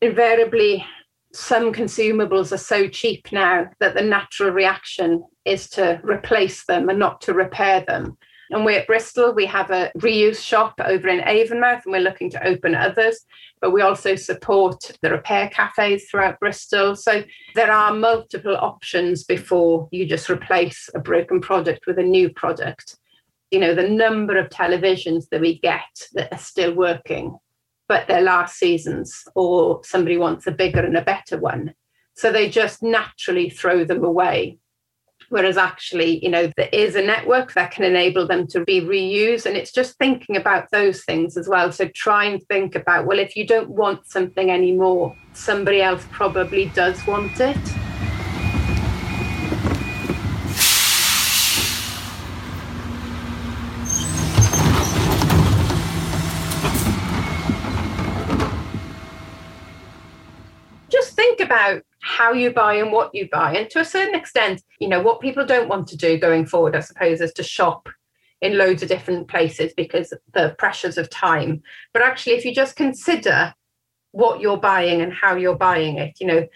invariably 0.02 0.86
some 1.34 1.74
consumables 1.74 2.52
are 2.52 2.58
so 2.58 2.88
cheap 2.88 3.32
now 3.32 3.70
that 3.80 3.94
the 3.94 4.02
natural 4.02 4.50
reaction 4.52 5.24
is 5.46 5.70
to 5.70 6.00
replace 6.04 6.66
them 6.66 6.90
and 6.90 6.98
not 6.98 7.22
to 7.22 7.34
repair 7.34 7.84
them. 7.88 8.18
And 8.50 8.64
we 8.64 8.76
at 8.76 8.88
Bristol, 8.88 9.34
we 9.34 9.46
have 9.46 9.72
a 9.72 9.92
reuse 9.98 10.42
shop 10.42 10.80
over 10.84 11.08
in 11.08 11.20
Avonmouth, 11.20 11.84
and 11.84 11.92
we're 11.92 12.00
looking 12.00 12.30
to 12.32 12.48
open 12.48 12.76
others. 12.76 13.26
But 13.60 13.72
we 13.72 13.82
also 13.82 14.16
support 14.16 14.92
the 15.02 15.12
repair 15.12 15.50
cafes 15.50 16.10
throughout 16.10 16.40
Bristol. 16.40 16.96
So 16.96 17.24
there 17.56 17.72
are 17.72 17.94
multiple 17.94 18.56
options 18.56 19.24
before 19.24 19.90
you 19.92 20.06
just 20.06 20.30
replace 20.30 20.90
a 20.96 21.00
broken 21.00 21.42
product 21.42 21.88
with 21.88 22.00
a 22.00 22.04
new 22.04 22.30
product. 22.30 22.98
You 23.52 23.60
know, 23.60 23.74
the 23.74 23.88
number 23.88 24.38
of 24.38 24.50
televisions 24.50 25.30
that 25.32 25.42
we 25.42 25.60
get 25.60 25.82
that 26.14 26.32
are 26.32 26.38
still 26.38 26.74
working, 26.74 27.38
but 27.88 28.08
they're 28.08 28.22
last 28.22 28.58
seasons, 28.58 29.24
or 29.36 29.82
somebody 29.84 30.18
wants 30.18 30.48
a 30.48 30.52
bigger 30.52 30.84
and 30.84 30.98
a 30.98 31.02
better 31.02 31.38
one. 31.38 31.74
So 32.16 32.32
they 32.32 32.50
just 32.50 32.82
naturally 32.82 33.50
throw 33.50 33.84
them 33.84 34.04
away 34.04 34.60
Whereas 35.30 35.58
actually, 35.58 36.24
you 36.24 36.30
know, 36.30 36.52
there 36.56 36.70
is 36.72 36.96
a 36.96 37.02
network 37.02 37.54
that 37.54 37.72
can 37.72 37.84
enable 37.84 38.28
them 38.28 38.48
to 38.48 38.64
be 38.64 38.82
reused. 38.82 39.46
And 39.46 39.58
it's 39.58 39.72
just 39.72 39.98
thinking 39.98 40.38
about 40.38 40.72
those 40.72 41.04
things 41.04 41.36
as 41.36 41.48
well. 41.48 41.72
So 41.72 41.88
try 41.90 42.26
and 42.26 42.42
think 42.48 42.76
about, 42.76 43.06
well, 43.06 43.20
if 43.20 43.36
you 43.36 43.46
don't 43.46 43.70
want 43.70 44.08
something 44.08 44.50
anymore, 44.50 45.16
somebody 45.34 45.82
else 45.82 46.06
probably 46.12 46.68
does 46.70 47.06
want 47.06 47.40
it. 47.40 47.58
Just 60.90 61.16
think 61.38 61.50
about 61.50 61.82
how 62.02 62.34
you 62.34 62.52
buy 62.52 62.76
and 62.76 62.92
what 62.92 63.14
you 63.14 63.28
buy. 63.32 63.56
And 63.56 63.70
to 63.72 63.80
a 63.80 63.86
certain 63.86 64.16
extent, 64.16 64.64
you 64.80 64.88
know, 64.88 65.02
what 65.02 65.22
people 65.22 65.46
don't 65.46 65.70
want 65.70 65.88
to 65.90 65.98
do 65.98 66.18
going 66.18 66.46
forward, 66.46 66.76
I 66.76 66.82
suppose, 66.82 67.22
is 67.22 67.34
to 67.34 67.44
shop 67.44 67.90
in 68.42 68.58
loads 68.58 68.84
of 68.84 68.90
different 68.90 69.28
places 69.28 69.74
because 69.76 70.14
the 70.34 70.56
pressures 70.58 70.98
of 70.98 71.10
time. 71.10 71.62
But 71.94 72.04
actually, 72.04 72.34
if 72.34 72.46
you 72.46 72.54
just 72.54 72.76
consider 72.76 73.54
what 74.12 74.42
you're 74.42 74.58
buying 74.58 75.02
and 75.02 75.14
how 75.14 75.36
you're 75.36 75.58
buying 75.58 75.98
it, 75.98 76.18
you 76.20 76.28
know, 76.28 76.48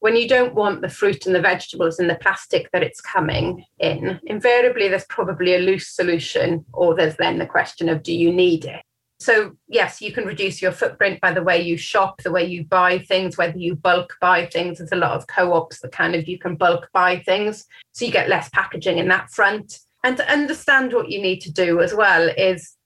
when 0.00 0.16
you 0.16 0.28
don't 0.28 0.54
want 0.54 0.82
the 0.82 0.88
fruit 0.88 1.24
and 1.24 1.34
the 1.34 1.40
vegetables 1.40 1.98
in 1.98 2.08
the 2.08 2.16
plastic 2.16 2.70
that 2.72 2.82
it's 2.82 3.00
coming 3.00 3.64
in, 3.78 4.20
invariably 4.24 4.88
there's 4.88 5.06
probably 5.06 5.54
a 5.54 5.60
loose 5.60 5.88
solution, 5.88 6.64
or 6.72 6.94
there's 6.94 7.16
then 7.16 7.38
the 7.38 7.46
question 7.46 7.88
of 7.88 8.02
do 8.02 8.12
you 8.12 8.32
need 8.32 8.64
it? 8.64 8.82
So, 9.20 9.52
yes, 9.68 10.00
you 10.00 10.12
can 10.12 10.24
reduce 10.24 10.60
your 10.60 10.72
footprint 10.72 11.20
by 11.20 11.32
the 11.32 11.42
way 11.42 11.62
you 11.62 11.76
shop, 11.76 12.22
the 12.22 12.32
way 12.32 12.44
you 12.44 12.64
buy 12.64 12.98
things, 12.98 13.38
whether 13.38 13.56
you 13.56 13.76
bulk 13.76 14.16
buy 14.20 14.46
things. 14.46 14.78
There's 14.78 14.92
a 14.92 14.96
lot 14.96 15.12
of 15.12 15.26
co 15.26 15.52
ops 15.52 15.80
that 15.80 15.92
kind 15.92 16.14
of 16.14 16.28
you 16.28 16.38
can 16.38 16.56
bulk 16.56 16.88
buy 16.92 17.20
things. 17.20 17.64
So, 17.92 18.04
you 18.04 18.10
get 18.10 18.28
less 18.28 18.48
packaging 18.50 18.98
in 18.98 19.08
that 19.08 19.30
front. 19.30 19.78
And 20.02 20.16
to 20.18 20.30
understand 20.30 20.92
what 20.92 21.10
you 21.10 21.22
need 21.22 21.40
to 21.42 21.52
do 21.52 21.80
as 21.80 21.94
well 21.94 22.28
is 22.36 22.76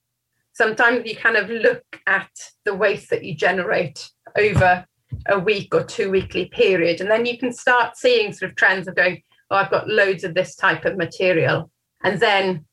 sometimes 0.52 1.06
you 1.06 1.16
kind 1.16 1.36
of 1.36 1.48
look 1.50 1.84
at 2.06 2.30
the 2.64 2.74
waste 2.74 3.10
that 3.10 3.24
you 3.24 3.34
generate 3.34 4.10
over 4.36 4.84
a 5.28 5.38
week 5.38 5.74
or 5.74 5.82
two 5.82 6.10
weekly 6.10 6.46
period. 6.46 7.00
And 7.00 7.10
then 7.10 7.26
you 7.26 7.38
can 7.38 7.52
start 7.52 7.96
seeing 7.96 8.32
sort 8.32 8.50
of 8.50 8.56
trends 8.56 8.86
of 8.86 8.94
going, 8.94 9.22
oh, 9.50 9.56
I've 9.56 9.70
got 9.70 9.88
loads 9.88 10.24
of 10.24 10.34
this 10.34 10.54
type 10.54 10.84
of 10.84 10.96
material. 10.96 11.70
And 12.04 12.20
then 12.20 12.66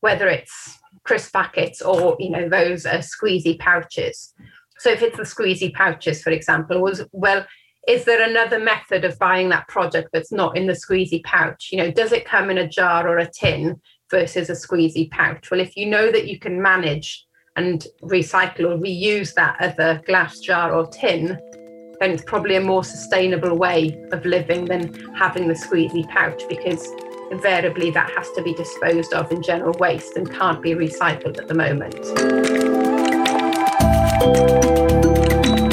whether 0.00 0.28
it's 0.28 0.78
crisp 1.04 1.32
packets 1.32 1.82
or 1.82 2.16
you 2.18 2.30
know 2.30 2.48
those 2.48 2.86
uh, 2.86 3.02
squeezy 3.02 3.58
pouches. 3.58 4.34
So 4.78 4.90
if 4.90 5.02
it's 5.02 5.16
the 5.16 5.22
squeezy 5.22 5.72
pouches 5.72 6.22
for 6.22 6.30
example 6.30 6.80
was 6.80 7.04
well 7.12 7.46
is 7.88 8.04
there 8.04 8.22
another 8.22 8.60
method 8.60 9.04
of 9.04 9.18
buying 9.18 9.48
that 9.48 9.66
product 9.66 10.10
that's 10.12 10.30
not 10.30 10.56
in 10.56 10.66
the 10.66 10.72
squeezy 10.72 11.22
pouch? 11.24 11.68
You 11.72 11.78
know 11.78 11.90
does 11.90 12.12
it 12.12 12.24
come 12.24 12.50
in 12.50 12.58
a 12.58 12.68
jar 12.68 13.08
or 13.08 13.18
a 13.18 13.30
tin 13.30 13.80
versus 14.10 14.50
a 14.50 14.54
squeezy 14.54 15.10
pouch? 15.10 15.50
Well 15.50 15.60
if 15.60 15.76
you 15.76 15.86
know 15.86 16.10
that 16.12 16.28
you 16.28 16.38
can 16.38 16.60
manage 16.60 17.24
and 17.56 17.86
recycle 18.02 18.72
or 18.72 18.78
reuse 18.78 19.34
that 19.34 19.56
other 19.60 20.00
glass 20.06 20.40
jar 20.40 20.72
or 20.72 20.86
tin 20.86 21.38
then 22.02 22.10
it's 22.10 22.24
probably 22.24 22.56
a 22.56 22.60
more 22.60 22.82
sustainable 22.82 23.56
way 23.56 23.96
of 24.10 24.24
living 24.24 24.64
than 24.64 24.92
having 25.14 25.46
the 25.46 25.54
squeezy 25.54 26.08
pouch 26.08 26.42
because 26.48 26.88
invariably 27.32 27.90
that 27.90 28.10
has 28.10 28.30
to 28.32 28.42
be 28.42 28.52
disposed 28.54 29.12
of 29.14 29.32
in 29.32 29.42
general 29.42 29.72
waste 29.78 30.16
and 30.16 30.30
can't 30.30 30.62
be 30.62 30.74
recycled 30.74 31.38
at 31.38 31.48
the 31.48 31.54
moment. 31.54 32.04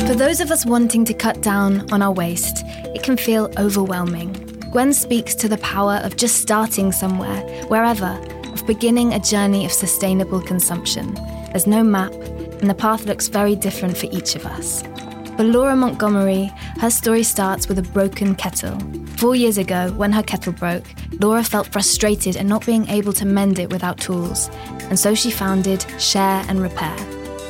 For 0.08 0.16
those 0.16 0.40
of 0.40 0.52
us 0.52 0.66
wanting 0.66 1.06
to 1.06 1.14
cut 1.14 1.42
down 1.42 1.92
on 1.92 2.02
our 2.02 2.12
waste, 2.12 2.64
it 2.96 3.04
can 3.04 3.18
feel 3.18 3.52
overwhelming. 3.58 4.34
Gwen 4.72 4.94
speaks 4.94 5.36
to 5.36 5.50
the 5.50 5.58
power 5.58 6.00
of 6.04 6.16
just 6.16 6.38
starting 6.38 6.92
somewhere, 6.92 7.42
wherever, 7.66 8.18
of 8.54 8.66
beginning 8.66 9.14
a 9.14 9.20
journey 9.20 9.66
of 9.66 9.72
sustainable 9.72 10.42
consumption. 10.42 11.14
There's 11.52 11.68
no 11.68 11.84
map, 11.84 12.14
and 12.14 12.70
the 12.70 12.76
path 12.76 13.06
looks 13.06 13.28
very 13.28 13.56
different 13.56 13.98
for 13.98 14.08
each 14.12 14.36
of 14.36 14.46
us. 14.46 14.84
For 15.40 15.46
Laura 15.46 15.74
Montgomery, 15.74 16.52
her 16.82 16.90
story 16.90 17.24
starts 17.24 17.70
with 17.70 17.80
a 17.80 17.82
broken 17.82 18.36
kettle. 18.36 18.78
Four 19.16 19.38
years 19.38 19.58
ago, 19.58 19.90
when 19.94 20.12
her 20.12 20.22
kettle 20.22 20.52
broke, 20.52 20.84
Laura 21.22 21.46
felt 21.46 21.72
frustrated 21.72 22.36
at 22.36 22.46
not 22.46 22.66
being 22.66 22.86
able 22.90 23.14
to 23.14 23.26
mend 23.26 23.58
it 23.58 23.72
without 23.72 23.98
tools, 23.98 24.50
and 24.90 25.00
so 25.00 25.16
she 25.16 25.32
founded 25.32 25.86
Share 25.98 26.44
and 26.50 26.62
Repair. 26.62 26.94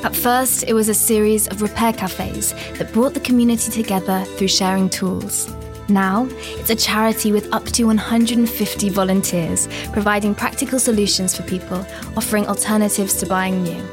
At 0.04 0.16
first, 0.16 0.66
it 0.68 0.76
was 0.76 0.88
a 0.88 0.94
series 0.94 1.48
of 1.48 1.64
repair 1.64 1.92
cafes 1.92 2.54
that 2.78 2.94
brought 2.94 3.16
the 3.16 3.22
community 3.22 3.72
together 3.72 4.24
through 4.38 4.50
sharing 4.50 4.88
tools. 4.88 5.52
Now, 5.90 6.28
it's 6.60 6.70
a 6.70 6.76
charity 6.76 7.32
with 7.32 7.52
up 7.52 7.66
to 7.72 7.86
150 7.86 8.90
volunteers, 8.90 9.68
providing 9.94 10.36
practical 10.36 10.78
solutions 10.78 11.36
for 11.36 11.42
people, 11.42 11.84
offering 12.16 12.46
alternatives 12.46 13.16
to 13.16 13.26
buying 13.26 13.64
new. 13.64 13.84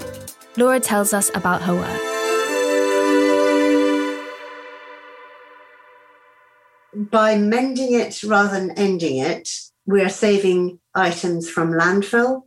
Laura 0.58 0.80
tells 0.80 1.14
us 1.14 1.30
about 1.34 1.62
her 1.62 1.74
work. 1.74 2.15
By 7.10 7.36
mending 7.36 7.94
it 7.94 8.22
rather 8.22 8.58
than 8.58 8.78
ending 8.78 9.18
it, 9.18 9.48
we're 9.86 10.08
saving 10.08 10.80
items 10.94 11.48
from 11.48 11.72
landfill 11.72 12.42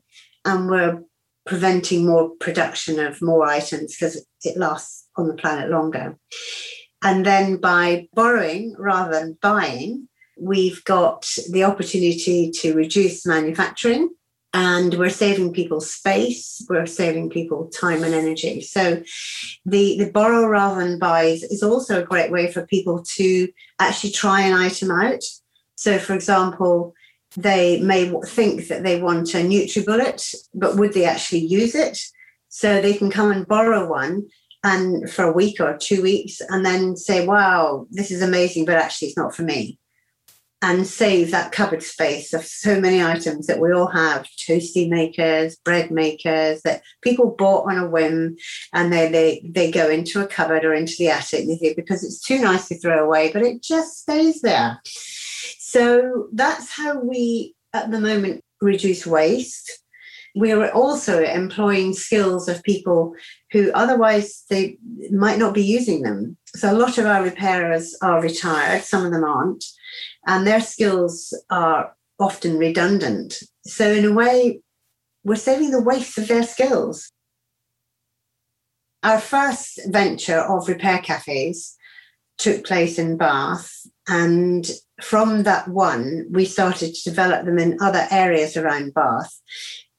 and 0.46 0.70
we're 0.70 1.04
preventing 1.46 2.06
more 2.06 2.32
production 2.40 3.00
of 3.00 3.22
more 3.22 3.46
items 3.46 3.96
because 3.96 4.26
it 4.44 4.58
lasts 4.58 5.08
on 5.16 5.28
the 5.28 5.34
planet 5.34 5.70
longer. 5.70 6.18
And 7.04 7.26
then 7.26 7.58
by 7.58 8.08
borrowing 8.14 8.76
rather 8.78 9.12
than 9.12 9.38
buying, 9.42 10.08
we've 10.38 10.84
got 10.84 11.26
the 11.50 11.64
opportunity 11.64 12.52
to 12.52 12.74
reduce 12.74 13.26
manufacturing 13.26 14.10
and 14.54 14.96
we're 14.96 15.10
saving 15.10 15.54
people 15.54 15.80
space 15.80 16.66
we're 16.70 16.86
saving 16.86 17.30
people 17.30 17.68
time 17.68 18.04
and 18.04 18.14
energy. 18.14 18.62
So 18.62 19.04
the 19.66 19.98
the 19.98 20.12
borrow 20.12 20.48
rather 20.48 20.84
than 20.84 21.00
buy 21.00 21.24
is 21.24 21.64
also 21.64 22.02
a 22.02 22.06
great 22.06 22.32
way 22.32 22.52
for 22.52 22.66
people 22.66 23.04
to 23.16 23.48
actually 23.80 24.12
try 24.12 24.42
an 24.42 24.54
item 24.54 24.92
out. 24.92 25.24
So 25.76 26.00
for 26.00 26.14
example 26.14 26.94
they 27.38 27.80
may 27.82 28.12
think 28.26 28.68
that 28.70 28.82
they 28.84 29.00
want 29.00 29.36
a 29.36 29.38
nutribullet 29.38 30.34
but 30.54 30.78
would 30.78 30.94
they 30.94 31.06
actually 31.06 31.46
use 31.46 31.76
it? 31.76 32.00
So 32.50 32.82
they 32.82 32.94
can 32.96 33.12
come 33.12 33.32
and 33.32 33.48
borrow 33.48 33.88
one 33.88 34.28
and 34.64 35.10
for 35.10 35.26
a 35.26 35.32
week 35.32 35.60
or 35.60 35.78
two 35.78 36.02
weeks 36.02 36.42
and 36.50 36.66
then 36.66 36.96
say 36.96 37.26
wow 37.26 37.86
this 37.92 38.12
is 38.12 38.22
amazing 38.22 38.66
but 38.66 38.76
actually 38.76 39.08
it's 39.08 39.18
not 39.18 39.34
for 39.34 39.44
me 39.44 39.80
and 40.62 40.86
save 40.86 41.32
that 41.32 41.52
cupboard 41.52 41.82
space 41.82 42.34
of 42.34 42.44
so 42.44 42.80
many 42.80 43.02
items 43.02 43.48
that 43.48 43.60
we 43.60 43.72
all 43.72 43.88
have 43.88 44.28
toasty 44.38 44.90
makers 44.90 45.56
bread 45.58 45.90
makers 45.90 46.62
that 46.64 46.82
people 47.02 47.36
bought 47.38 47.70
on 47.70 47.78
a 47.78 47.90
whim 47.90 48.36
and 48.74 48.92
they 48.92 49.10
they, 49.10 49.42
they 49.46 49.72
go 49.72 49.90
into 49.90 50.22
a 50.22 50.28
cupboard 50.28 50.66
or 50.66 50.74
into 50.74 50.96
the 51.00 51.10
attic 51.10 51.48
because 51.76 52.04
it's 52.04 52.20
too 52.20 52.40
nice 52.40 52.68
to 52.68 52.78
throw 52.78 53.04
away 53.06 53.32
but 53.32 53.42
it 53.42 53.62
just 53.64 54.00
stays 54.00 54.42
there. 54.42 54.82
So 55.60 56.28
that's 56.34 56.70
how 56.70 57.00
we 57.00 57.56
at 57.74 57.92
the 57.92 58.00
moment 58.00 58.44
reduce 58.62 59.06
waste 59.06 59.84
we're 60.36 60.70
also 60.70 61.24
employing 61.24 61.94
skills 61.94 62.48
of 62.48 62.64
people 62.64 63.14
who 63.52 63.72
otherwise 63.74 64.44
they 64.50 64.78
might 65.12 65.40
not 65.40 65.54
be 65.54 65.64
using 65.64 66.02
them 66.02 66.38
so 66.56 66.72
a 66.72 66.78
lot 66.78 66.98
of 66.98 67.06
our 67.06 67.24
repairers 67.24 67.96
are 68.02 68.22
retired 68.22 68.84
some 68.84 69.06
of 69.06 69.12
them 69.12 69.24
aren't 69.24 69.64
and 70.28 70.46
their 70.46 70.62
skills 70.62 71.34
are 71.50 71.96
often 72.20 72.58
redundant. 72.58 73.42
So, 73.66 73.92
in 73.92 74.06
a 74.06 74.14
way, 74.14 74.62
we're 75.24 75.36
saving 75.36 75.72
the 75.72 75.82
waste 75.82 76.18
of 76.18 76.28
their 76.28 76.44
skills. 76.44 77.12
Our 79.04 79.20
first 79.20 79.80
venture 79.88 80.40
of 80.40 80.68
repair 80.68 81.00
cafes 81.00 81.76
took 82.38 82.66
place 82.66 83.00
in 83.00 83.18
Bath. 83.18 83.72
And 84.08 84.70
from 85.02 85.44
that 85.44 85.68
one, 85.68 86.28
we 86.32 86.46
started 86.46 86.94
to 86.94 87.10
develop 87.10 87.46
them 87.46 87.60
in 87.60 87.78
other 87.82 88.08
areas 88.12 88.58
around 88.58 88.94
Bath. 88.94 89.40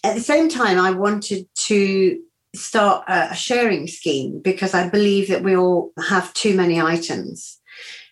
At 0.02 0.14
the 0.14 0.20
same 0.20 0.48
time, 0.48 0.78
I 0.78 0.92
wanted 0.92 1.46
to 1.66 2.20
start 2.54 3.04
a 3.06 3.34
sharing 3.34 3.86
scheme 3.86 4.40
because 4.40 4.74
I 4.74 4.88
believe 4.88 5.28
that 5.28 5.42
we 5.42 5.56
all 5.56 5.92
have 6.08 6.32
too 6.34 6.56
many 6.56 6.80
items. 6.80 7.60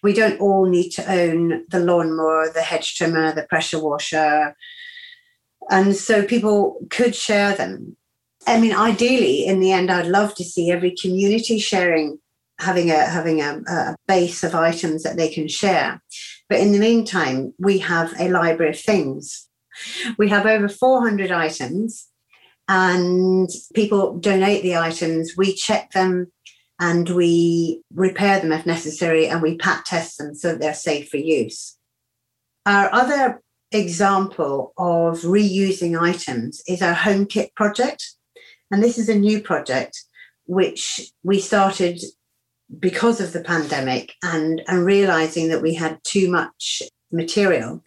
We 0.02 0.12
don't 0.12 0.40
all 0.40 0.66
need 0.66 0.90
to 0.90 1.11
own 1.11 1.64
the 1.68 1.80
lawnmower, 1.80 2.50
the 2.52 2.62
hedge 2.62 2.97
trimmer, 2.97 3.33
the 3.33 3.45
pressure 3.45 3.83
washer. 3.83 4.54
And 5.71 5.97
so 5.97 6.25
people 6.25 6.78
could 6.90 7.14
share 7.14 7.54
them. 7.54 7.97
I 8.47 8.61
mean, 8.61 8.75
ideally, 8.75 9.45
in 9.45 9.61
the 9.61 9.73
end, 9.73 9.90
I'd 9.90 10.07
love 10.07 10.35
to 10.37 10.45
see 10.45 10.71
every 10.71 10.95
community 10.95 11.59
sharing, 11.59 12.18
having 12.61 12.90
a 12.90 13.04
having 13.04 13.40
a, 13.40 13.62
a 13.66 13.97
base 14.07 14.45
of 14.45 14.54
items 14.54 15.02
that 15.02 15.16
they 15.16 15.28
can 15.28 15.49
share. 15.49 16.00
But 16.49 16.61
in 16.61 16.73
the 16.73 16.78
meantime, 16.78 17.52
we 17.59 17.78
have 17.78 18.14
a 18.18 18.28
library 18.28 18.71
of 18.71 18.80
things. 18.80 19.48
We 20.18 20.28
have 20.28 20.47
over 20.47 20.68
400 20.68 21.30
items, 21.30 22.06
and 22.68 23.49
people 23.75 24.18
donate 24.18 24.62
the 24.62 24.76
items. 24.76 25.35
We 25.37 25.54
check 25.54 25.92
them 25.92 26.30
and 26.80 27.08
we 27.11 27.82
repair 27.92 28.38
them 28.38 28.52
if 28.52 28.64
necessary, 28.64 29.26
and 29.26 29.42
we 29.42 29.56
pat 29.56 29.85
test 29.85 30.18
them 30.18 30.35
so 30.35 30.52
that 30.52 30.61
they're 30.61 30.75
safe 30.75 31.08
for 31.08 31.16
use. 31.16 31.76
Our 32.66 32.92
other 32.92 33.42
example 33.73 34.73
of 34.78 35.20
reusing 35.20 36.00
items 36.00 36.62
is 36.66 36.82
our 36.82 36.94
home 36.94 37.26
kit 37.26 37.54
project. 37.54 38.14
And 38.70 38.82
this 38.82 38.99
is 38.99 39.08
a 39.08 39.18
new 39.18 39.40
project 39.40 39.99
which 40.47 41.12
we 41.23 41.40
started 41.40 42.00
because 42.78 43.20
of 43.20 43.32
the 43.32 43.42
pandemic 43.42 44.14
and, 44.23 44.62
and 44.66 44.85
realizing 44.85 45.49
that 45.49 45.62
we 45.62 45.75
had 45.75 45.99
too 46.04 46.30
much 46.30 46.82
material. 47.11 47.82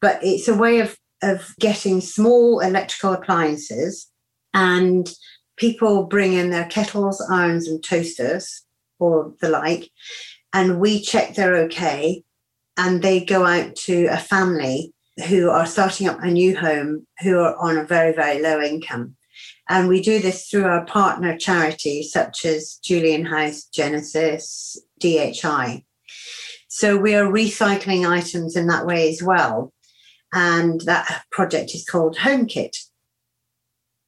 But 0.00 0.20
it's 0.22 0.48
a 0.48 0.56
way 0.56 0.80
of, 0.80 0.96
of 1.24 1.54
getting 1.58 2.00
small 2.00 2.60
electrical 2.60 3.12
appliances 3.12 4.10
and 4.52 5.12
people 5.56 6.04
bring 6.04 6.34
in 6.34 6.50
their 6.50 6.66
kettles, 6.66 7.24
irons, 7.30 7.68
and 7.68 7.82
toasters 7.82 8.62
or 8.98 9.34
the 9.40 9.48
like, 9.48 9.90
and 10.52 10.80
we 10.80 11.00
check 11.00 11.34
they're 11.34 11.56
okay. 11.56 12.22
And 12.76 13.02
they 13.02 13.24
go 13.24 13.44
out 13.44 13.76
to 13.76 14.06
a 14.06 14.16
family 14.16 14.92
who 15.28 15.48
are 15.50 15.66
starting 15.66 16.08
up 16.08 16.20
a 16.20 16.30
new 16.30 16.56
home 16.56 17.06
who 17.20 17.38
are 17.38 17.56
on 17.56 17.76
a 17.76 17.84
very, 17.84 18.12
very 18.12 18.40
low 18.40 18.60
income. 18.60 19.16
And 19.68 19.88
we 19.88 20.02
do 20.02 20.20
this 20.20 20.48
through 20.48 20.64
our 20.64 20.84
partner 20.84 21.36
charities 21.38 22.12
such 22.12 22.44
as 22.44 22.78
Julian 22.82 23.24
House, 23.24 23.64
Genesis, 23.64 24.76
DHI. 25.00 25.84
So 26.68 26.96
we 26.96 27.14
are 27.14 27.24
recycling 27.24 28.08
items 28.08 28.56
in 28.56 28.66
that 28.66 28.86
way 28.86 29.08
as 29.10 29.22
well. 29.22 29.72
And 30.34 30.80
that 30.82 31.24
project 31.30 31.74
is 31.74 31.84
called 31.84 32.16
HomeKit. 32.16 32.76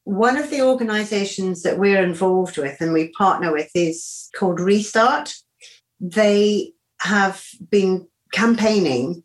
One 0.05 0.37
of 0.37 0.51
the 0.51 0.61
organizations 0.63 1.63
that 1.63 1.79
we're 1.79 2.03
involved 2.03 2.59
with 2.59 2.81
and 2.81 2.93
we 2.93 3.13
partner 3.13 3.53
with 3.53 3.71
is 3.75 4.29
called 4.37 4.61
Restart. 4.61 5.35
They 6.01 6.73
have 7.01 7.45
been 7.71 8.07
campaigning 8.33 9.23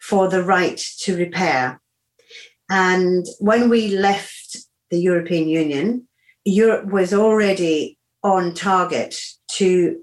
for 0.00 0.28
the 0.28 0.42
right 0.42 0.80
to 1.00 1.16
repair. 1.16 1.80
And 2.70 3.26
when 3.40 3.68
we 3.68 3.88
left 3.88 4.58
the 4.90 4.98
European 4.98 5.48
Union, 5.48 6.08
Europe 6.44 6.86
was 6.86 7.12
already 7.12 7.98
on 8.22 8.54
target 8.54 9.16
to 9.52 10.00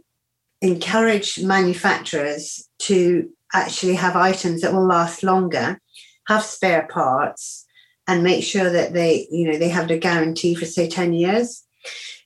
encourage 0.61 1.41
manufacturers 1.41 2.67
to 2.79 3.29
actually 3.53 3.95
have 3.95 4.15
items 4.15 4.61
that 4.61 4.73
will 4.73 4.85
last 4.85 5.23
longer, 5.23 5.79
have 6.27 6.43
spare 6.43 6.87
parts, 6.91 7.65
and 8.07 8.23
make 8.23 8.43
sure 8.43 8.69
that 8.69 8.93
they, 8.93 9.27
you 9.31 9.49
know, 9.49 9.57
they 9.57 9.69
have 9.69 9.89
a 9.89 9.97
guarantee 9.97 10.55
for 10.55 10.65
say 10.65 10.89
10 10.89 11.13
years. 11.13 11.63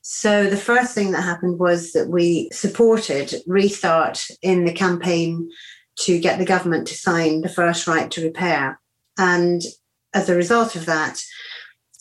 So 0.01 0.49
the 0.49 0.57
first 0.57 0.93
thing 0.93 1.11
that 1.11 1.21
happened 1.21 1.59
was 1.59 1.91
that 1.93 2.09
we 2.09 2.49
supported 2.51 3.33
Restart 3.47 4.23
in 4.41 4.65
the 4.65 4.73
campaign 4.73 5.49
to 5.99 6.19
get 6.19 6.39
the 6.39 6.45
government 6.45 6.87
to 6.87 6.95
sign 6.95 7.41
the 7.41 7.49
first 7.49 7.87
right 7.87 8.09
to 8.11 8.23
repair. 8.23 8.79
And 9.17 9.61
as 10.13 10.29
a 10.29 10.35
result 10.35 10.75
of 10.75 10.85
that, 10.85 11.21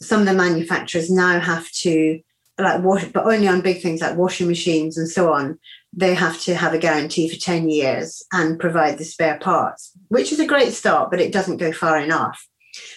some 0.01 0.21
of 0.21 0.27
the 0.27 0.35
manufacturers 0.35 1.11
now 1.11 1.41
have 1.41 1.71
to 1.73 2.21
like 2.59 2.83
wash, 2.83 3.05
but 3.07 3.27
only 3.27 3.49
on 3.49 3.61
big 3.61 3.81
things 3.81 4.01
like 4.01 4.17
washing 4.17 4.49
machines 4.49 4.97
and 4.97 5.09
so 5.09 5.33
on. 5.33 5.59
They 5.97 6.15
have 6.15 6.41
to 6.43 6.57
have 6.57 6.75
a 6.75 6.79
guarantee 6.79 7.29
for 7.29 7.39
10 7.39 7.69
years 7.69 8.25
and 8.33 8.59
provide 8.59 8.99
the 8.99 9.05
spare 9.05 9.39
parts, 9.39 9.93
which 10.09 10.33
is 10.33 10.41
a 10.41 10.47
great 10.47 10.73
start, 10.73 11.11
but 11.11 11.21
it 11.21 11.33
doesn't 11.33 11.59
go 11.59 11.71
far 11.71 11.99
enough. 11.99 12.49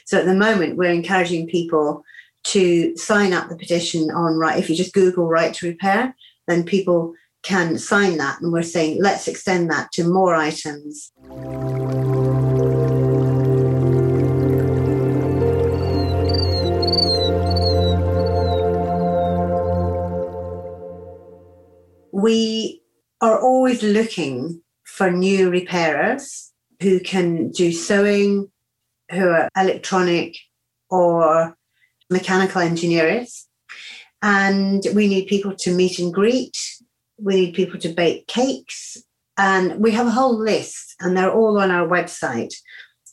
So 0.05 0.17
at 0.17 0.25
the 0.25 0.33
moment, 0.33 0.77
we're 0.77 0.91
encouraging 0.91 1.47
people 1.47 2.03
to 2.45 2.97
sign 2.97 3.33
up 3.33 3.49
the 3.49 3.55
petition 3.55 4.09
on 4.09 4.37
right. 4.37 4.57
If 4.57 4.67
you 4.69 4.75
just 4.75 4.93
Google 4.93 5.27
right 5.27 5.53
to 5.53 5.67
repair, 5.67 6.15
then 6.47 6.63
people 6.63 7.13
can 7.43 7.77
sign 7.77 8.17
that. 8.17 8.41
And 8.41 8.51
we're 8.51 8.63
saying, 8.63 9.01
let's 9.01 9.27
extend 9.27 9.69
that 9.69 9.91
to 9.91 10.03
more 10.03 10.33
items. 10.35 11.11
We 22.11 22.81
are 23.21 23.39
always 23.39 23.83
looking 23.83 24.61
for 24.83 25.11
new 25.11 25.49
repairers 25.49 26.51
who 26.81 26.99
can 26.99 27.51
do 27.51 27.71
sewing, 27.71 28.49
who 29.11 29.27
are 29.27 29.49
electronic 29.57 30.37
or 30.89 31.55
mechanical 32.09 32.61
engineers. 32.61 33.47
And 34.21 34.83
we 34.93 35.07
need 35.07 35.27
people 35.27 35.55
to 35.55 35.75
meet 35.75 35.99
and 35.99 36.13
greet 36.13 36.57
we 37.17 37.35
need 37.35 37.53
people 37.53 37.79
to 37.79 37.89
bake 37.89 38.27
cakes. 38.27 38.97
And 39.37 39.79
we 39.79 39.91
have 39.91 40.07
a 40.07 40.11
whole 40.11 40.37
list, 40.37 40.95
and 40.99 41.15
they're 41.15 41.31
all 41.31 41.57
on 41.59 41.71
our 41.71 41.87
website. 41.87 42.53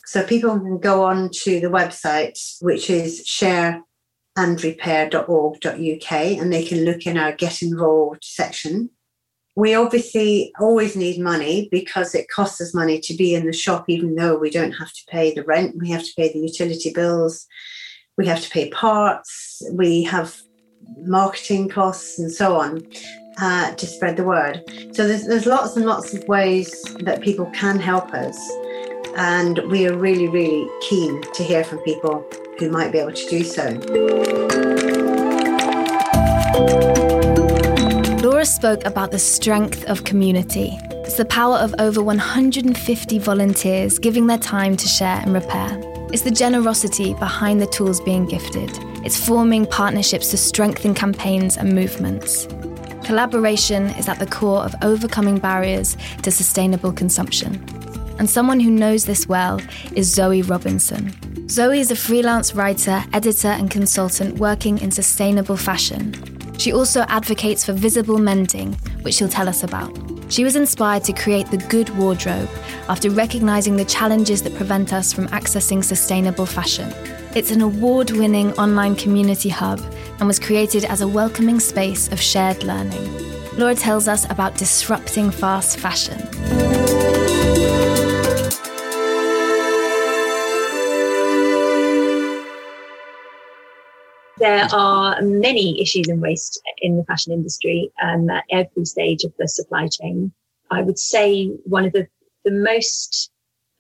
So 0.07 0.25
people 0.25 0.59
can 0.59 0.79
go 0.79 1.05
on 1.05 1.29
to 1.43 1.61
the 1.61 1.69
website, 1.69 2.39
which 2.63 2.89
is 2.89 3.27
shareandrepair.org.uk, 3.27 6.13
and 6.13 6.53
they 6.53 6.65
can 6.65 6.85
look 6.85 7.07
in 7.07 7.19
our 7.19 7.33
Get 7.33 7.63
Involved 7.63 8.25
section. 8.25 8.91
We 9.57 9.75
obviously 9.75 10.53
always 10.59 10.97
need 10.97 11.21
money 11.21 11.69
because 11.71 12.15
it 12.15 12.29
costs 12.29 12.61
us 12.61 12.75
money 12.75 12.99
to 13.01 13.15
be 13.15 13.35
in 13.35 13.47
the 13.47 13.53
shop, 13.53 13.85
even 13.89 14.17
though 14.17 14.37
we 14.37 14.51
don't 14.51 14.73
have 14.73 14.93
to 14.93 15.03
pay 15.09 15.33
the 15.33 15.45
rent, 15.45 15.77
we 15.79 15.91
have 15.91 16.03
to 16.03 16.13
pay 16.17 16.33
the 16.33 16.41
utility 16.41 16.93
bills, 16.93 17.47
we 18.17 18.27
have 18.27 18.41
to 18.41 18.51
pay 18.51 18.69
parts, 18.71 19.63
we 19.73 20.03
have 20.03 20.37
marketing 20.99 21.69
costs, 21.69 22.19
and 22.19 22.33
so 22.33 22.59
on 22.59 22.83
uh, 23.39 23.73
to 23.75 23.87
spread 23.87 24.17
the 24.17 24.25
word. 24.25 24.63
So 24.93 25.07
there's, 25.07 25.27
there's 25.27 25.47
lots 25.47 25.77
and 25.77 25.87
lots 25.87 26.13
of 26.15 26.27
ways 26.27 26.73
that 27.01 27.21
people 27.21 27.47
can 27.53 27.79
help 27.79 28.13
us. 28.13 28.37
And 29.17 29.61
we 29.71 29.87
are 29.87 29.97
really, 29.97 30.27
really 30.29 30.69
keen 30.81 31.23
to 31.23 31.45
hear 31.45 31.63
from 31.63 31.79
people 31.81 32.29
who 32.59 32.71
might 32.71 32.91
be 32.91 32.99
able 32.99 33.13
to 33.13 33.29
do 33.29 33.45
so. 33.45 33.81
Spoke 38.45 38.85
about 38.85 39.11
the 39.11 39.19
strength 39.19 39.85
of 39.87 40.05
community. 40.05 40.79
It's 40.91 41.17
the 41.17 41.25
power 41.25 41.57
of 41.57 41.75
over 41.79 42.03
150 42.03 43.19
volunteers 43.19 43.99
giving 43.99 44.27
their 44.27 44.39
time 44.39 44.77
to 44.77 44.87
share 44.87 45.21
and 45.23 45.33
repair. 45.33 45.81
It's 46.13 46.23
the 46.23 46.31
generosity 46.31 47.15
behind 47.15 47.61
the 47.61 47.67
tools 47.67 48.01
being 48.03 48.27
gifted. 48.27 48.71
It's 49.05 49.23
forming 49.23 49.67
partnerships 49.67 50.31
to 50.31 50.37
strengthen 50.37 50.95
campaigns 50.95 51.57
and 51.57 51.75
movements. 51.75 52.47
Collaboration 53.05 53.87
is 53.99 54.09
at 54.09 54.19
the 54.19 54.27
core 54.27 54.63
of 54.63 54.75
overcoming 54.83 55.39
barriers 55.39 55.97
to 56.23 56.31
sustainable 56.31 56.93
consumption. 56.93 57.55
And 58.19 58.29
someone 58.31 58.61
who 58.61 58.71
knows 58.71 59.07
this 59.07 59.27
well 59.27 59.61
is 59.95 60.13
Zoe 60.13 60.43
Robinson. 60.43 61.13
Zoe 61.49 61.81
is 61.81 61.91
a 61.91 61.97
freelance 61.97 62.55
writer, 62.55 63.05
editor, 63.13 63.49
and 63.49 63.71
consultant 63.71 64.39
working 64.39 64.79
in 64.79 64.91
sustainable 64.91 65.57
fashion. 65.57 66.34
She 66.59 66.73
also 66.73 67.03
advocates 67.09 67.65
for 67.65 67.73
visible 67.73 68.19
mending, 68.19 68.75
which 69.03 69.15
she'll 69.15 69.29
tell 69.29 69.49
us 69.49 69.63
about. 69.63 69.97
She 70.29 70.45
was 70.45 70.57
inspired 70.57 71.05
to 71.05 71.13
create 71.13 71.51
the 71.51 71.59
Good 71.59 71.91
Wardrobe 71.97 72.49
after 72.89 73.11
recognizing 73.11 73.77
the 73.77 73.85
challenges 73.85 74.43
that 74.43 74.55
prevent 74.55 74.93
us 74.93 75.13
from 75.13 75.29
accessing 75.29 75.85
sustainable 75.85 76.47
fashion. 76.47 76.93
It's 77.35 77.51
an 77.51 77.61
award 77.61 78.11
winning 78.11 78.53
online 78.55 78.97
community 78.97 79.49
hub 79.49 79.81
and 80.19 80.27
was 80.27 80.39
created 80.39 80.85
as 80.85 81.01
a 81.01 81.09
welcoming 81.09 81.61
space 81.61 82.11
of 82.11 82.21
shared 82.21 82.63
learning. 82.63 83.11
Laura 83.57 83.75
tells 83.75 84.09
us 84.09 84.29
about 84.31 84.57
disrupting 84.57 85.31
fast 85.31 85.79
fashion. 85.79 87.24
There 94.45 94.69
are 94.75 95.23
many 95.23 95.81
issues 95.81 96.07
in 96.07 96.21
waste 96.21 96.61
in 96.83 96.99
the 96.99 97.05
fashion 97.05 97.33
industry 97.33 97.91
um, 98.03 98.29
at 98.29 98.45
every 98.51 98.85
stage 98.85 99.25
of 99.25 99.33
the 99.39 99.49
supply 99.49 99.89
chain. 99.89 100.35
I 100.71 100.83
would 100.83 100.99
say 100.99 101.47
one 101.65 101.87
of 101.87 101.95
the, 101.95 102.09
the 102.45 102.51
most 102.51 103.31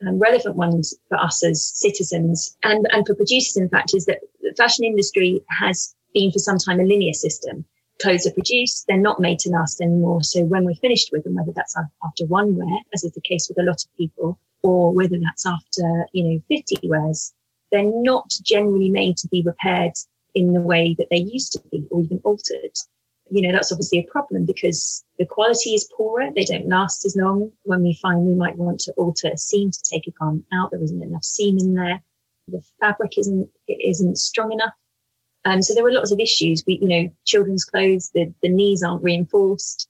um, 0.01 0.19
relevant 0.19 0.57
ones 0.57 0.95
for 1.11 1.19
us 1.19 1.45
as 1.45 1.63
citizens 1.63 2.57
and, 2.63 2.87
and 2.93 3.07
for 3.07 3.15
producers, 3.15 3.59
in 3.59 3.69
fact, 3.69 3.93
is 3.95 4.07
that 4.07 4.21
the 4.41 4.55
fashion 4.57 4.87
industry 4.87 5.43
has 5.51 5.95
been 6.15 6.33
for 6.33 6.39
some 6.39 6.57
time 6.57 6.81
a 6.81 6.85
linear 6.85 7.13
system. 7.13 7.67
Clothes 8.01 8.27
are 8.27 8.33
produced, 8.33 8.87
they're 8.89 8.97
not 8.97 9.21
made 9.21 9.41
to 9.41 9.51
last 9.51 9.83
anymore. 9.83 10.23
So 10.23 10.45
when 10.45 10.65
we're 10.65 10.77
finished 10.77 11.11
with 11.13 11.25
them, 11.25 11.35
whether 11.35 11.53
that's 11.55 11.77
after 12.03 12.25
one 12.25 12.57
wear, 12.57 12.79
as 12.95 13.05
is 13.05 13.13
the 13.13 13.21
case 13.21 13.51
with 13.51 13.59
a 13.59 13.65
lot 13.65 13.85
of 13.85 13.97
people, 13.99 14.39
or 14.63 14.95
whether 14.95 15.19
that's 15.19 15.45
after, 15.45 16.07
you 16.13 16.25
know, 16.25 16.43
50 16.49 16.89
wears, 16.89 17.35
they're 17.71 17.83
not 17.85 18.31
generally 18.43 18.89
made 18.89 19.19
to 19.19 19.29
be 19.29 19.43
repaired 19.43 19.93
in 20.35 20.53
the 20.53 20.61
way 20.61 20.95
that 20.99 21.09
they 21.11 21.19
used 21.19 21.53
to 21.53 21.63
be 21.71 21.87
or 21.91 22.03
even 22.03 22.21
altered. 22.25 22.73
You 23.31 23.43
know, 23.43 23.53
that's 23.53 23.73
obviously 23.73 24.01
a 24.01 24.11
problem 24.11 24.45
because 24.45 25.05
the 25.19 25.27
quality 25.27 25.75
is 25.75 25.91
poorer. 25.97 26.31
They 26.35 26.45
don't 26.45 26.69
last 26.69 27.05
as 27.07 27.17
long. 27.17 27.53
When 27.63 27.83
we 27.83 27.99
find 28.03 28.27
we 28.27 28.35
might 28.35 28.57
want 28.57 28.81
to 28.81 28.93
alter 28.93 29.31
a 29.33 29.39
seam 29.39 29.71
to 29.71 29.83
take 29.83 30.07
a 30.07 30.11
garment 30.11 30.47
out, 30.53 30.71
there 30.71 30.83
isn't 30.83 31.03
enough 31.03 31.25
seam 31.25 31.59
in 31.59 31.75
there. 31.75 32.03
The 32.49 32.63
fabric 32.81 33.17
isn't, 33.17 33.49
isn't 33.69 34.19
strong 34.19 34.53
enough. 34.53 34.75
Um, 35.47 35.63
so 35.63 35.75
there 35.75 35.85
were 35.85 35.93
lots 35.93 36.13
of 36.13 36.21
issues. 36.21 36.63
We, 36.67 36.79
you 36.81 36.89
know, 36.89 37.09
children's 37.25 37.65
clothes, 37.65 38.11
the, 38.15 38.33
the 38.43 38.49
knees 38.49 38.83
aren't 38.83 39.03
reinforced. 39.03 39.89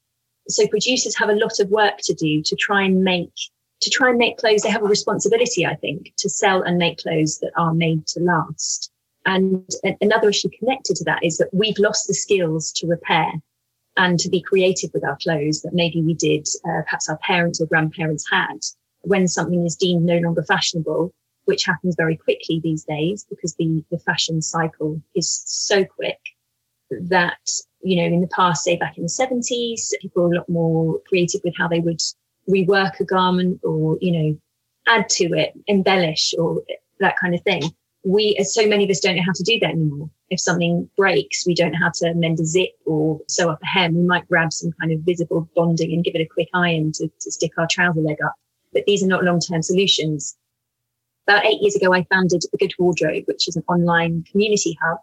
So 0.48 0.66
producers 0.66 1.16
have 1.16 1.30
a 1.30 1.35
lot 1.35 1.59
of 1.59 1.70
work 1.70 1.98
to 2.04 2.14
do 2.14 2.42
to 2.42 2.57
try 2.57 2.83
and 2.83 3.02
make 3.02 3.33
to 3.80 3.90
try 3.90 4.11
and 4.11 4.18
make 4.18 4.38
clothes. 4.38 4.62
They 4.62 4.70
have 4.70 4.83
a 4.83 4.87
responsibility, 4.87 5.66
I 5.66 5.74
think, 5.74 6.12
to 6.18 6.28
sell 6.28 6.62
and 6.62 6.78
make 6.78 6.98
clothes 6.98 7.38
that 7.40 7.52
are 7.57 7.74
made 7.74 8.07
to 8.09 8.20
last. 8.20 8.90
And 9.26 9.68
another 10.00 10.28
issue 10.28 10.50
connected 10.58 10.96
to 10.96 11.04
that 11.04 11.24
is 11.24 11.38
that 11.38 11.48
we've 11.52 11.78
lost 11.78 12.06
the 12.06 12.14
skills 12.14 12.72
to 12.72 12.87
repair 12.87 13.32
and 13.96 14.18
to 14.20 14.28
be 14.28 14.42
creative 14.42 14.90
with 14.92 15.04
our 15.04 15.16
clothes 15.22 15.62
that 15.62 15.72
maybe 15.72 16.02
we 16.02 16.14
did, 16.14 16.46
uh, 16.66 16.82
perhaps 16.82 17.08
our 17.08 17.18
parents 17.18 17.60
or 17.60 17.66
grandparents 17.66 18.24
had 18.30 18.58
when 19.02 19.28
something 19.28 19.64
is 19.64 19.76
deemed 19.76 20.04
no 20.04 20.18
longer 20.18 20.42
fashionable 20.42 21.12
which 21.44 21.64
happens 21.64 21.94
very 21.96 22.16
quickly 22.16 22.60
these 22.62 22.84
days 22.84 23.24
because 23.28 23.54
the, 23.56 23.84
the 23.90 23.98
fashion 23.98 24.40
cycle 24.40 25.00
is 25.14 25.42
so 25.46 25.84
quick 25.84 26.18
that, 26.90 27.48
you 27.82 27.96
know, 27.96 28.04
in 28.04 28.20
the 28.20 28.28
past, 28.28 28.64
say 28.64 28.76
back 28.76 28.96
in 28.96 29.02
the 29.02 29.08
70s, 29.08 29.90
people 30.00 30.22
were 30.22 30.32
a 30.32 30.37
lot 30.38 30.48
more 30.48 31.00
creative 31.08 31.40
with 31.44 31.54
how 31.56 31.68
they 31.68 31.80
would 31.80 32.00
rework 32.48 33.00
a 33.00 33.04
garment 33.04 33.60
or, 33.62 33.98
you 34.00 34.12
know, 34.12 34.38
add 34.87 35.08
to 35.08 35.24
it, 35.34 35.52
embellish 35.66 36.34
or 36.38 36.62
that 37.00 37.16
kind 37.18 37.34
of 37.34 37.42
thing. 37.42 37.62
We, 38.05 38.37
as 38.38 38.53
so 38.53 38.67
many 38.67 38.85
of 38.85 38.90
us 38.90 39.01
don't 39.01 39.17
know 39.17 39.23
how 39.25 39.33
to 39.35 39.43
do 39.43 39.59
that 39.61 39.71
anymore. 39.71 40.11
If 40.31 40.40
something 40.40 40.88
breaks, 40.97 41.47
we 41.47 41.55
don't 41.55 41.73
know 41.73 41.79
how 41.81 41.93
to 41.95 42.14
mend 42.14 42.38
a 42.40 42.45
zip 42.45 42.71
or 42.85 43.21
sew 43.29 43.51
up 43.51 43.61
a 43.62 43.67
hem. 43.67 43.95
We 43.95 44.03
might 44.03 44.29
grab 44.29 44.53
some 44.53 44.73
kind 44.81 44.93
of 44.93 45.03
fusible 45.05 45.49
bonding 45.55 45.93
and 45.93 46.05
give 46.05 46.14
it 46.14 46.21
a 46.21 46.27
quick 46.27 46.49
iron 46.53 46.93
to, 46.93 47.09
to 47.09 47.31
stick 47.31 47.53
our 47.57 47.67
trouser 47.71 48.01
leg 48.01 48.19
up. 48.25 48.35
But 48.73 48.85
these 48.87 49.03
are 49.03 49.07
not 49.09 49.25
long-term 49.25 49.62
solutions 49.62 50.37
about 51.27 51.47
eight 51.47 51.61
years 51.61 51.75
ago, 51.75 51.93
I 51.93 52.05
founded 52.05 52.43
The 52.53 52.59
Good 52.59 52.75
Wardrobe, 52.79 53.25
which 53.27 53.49
is 53.49 53.57
an 53.57 53.64
online 53.69 54.25
community 54.31 54.77
hub. 54.83 54.99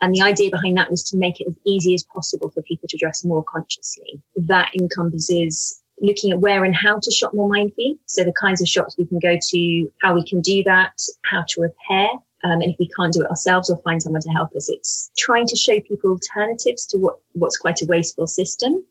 And 0.00 0.14
the 0.14 0.22
idea 0.22 0.50
behind 0.50 0.76
that 0.76 0.90
was 0.90 1.02
to 1.10 1.16
make 1.16 1.40
it 1.40 1.48
as 1.48 1.56
easy 1.64 1.94
as 1.94 2.04
possible 2.04 2.50
for 2.50 2.62
people 2.62 2.88
to 2.88 2.98
dress 2.98 3.24
more 3.24 3.44
consciously. 3.44 4.20
That 4.36 4.70
encompasses 4.78 5.82
looking 6.00 6.30
at 6.30 6.40
where 6.40 6.64
and 6.64 6.74
how 6.74 6.98
to 6.98 7.10
shop 7.10 7.32
more 7.32 7.48
mindfully. 7.48 7.98
So 8.06 8.22
the 8.22 8.32
kinds 8.32 8.60
of 8.60 8.68
shops 8.68 8.96
we 8.98 9.06
can 9.06 9.18
go 9.18 9.38
to, 9.40 9.92
how 10.02 10.14
we 10.14 10.26
can 10.26 10.40
do 10.40 10.62
that, 10.64 10.92
how 11.24 11.44
to 11.48 11.60
repair. 11.62 12.08
Um, 12.44 12.60
and 12.60 12.64
if 12.64 12.76
we 12.78 12.88
can't 12.88 13.12
do 13.12 13.22
it 13.22 13.30
ourselves 13.30 13.70
or 13.70 13.78
find 13.78 14.02
someone 14.02 14.22
to 14.22 14.30
help 14.30 14.54
us, 14.54 14.68
it's 14.68 15.10
trying 15.16 15.46
to 15.46 15.56
show 15.56 15.80
people 15.80 16.10
alternatives 16.10 16.86
to 16.86 16.98
what, 16.98 17.18
what's 17.32 17.56
quite 17.56 17.80
a 17.82 17.86
wasteful 17.86 18.26
system 18.26 18.84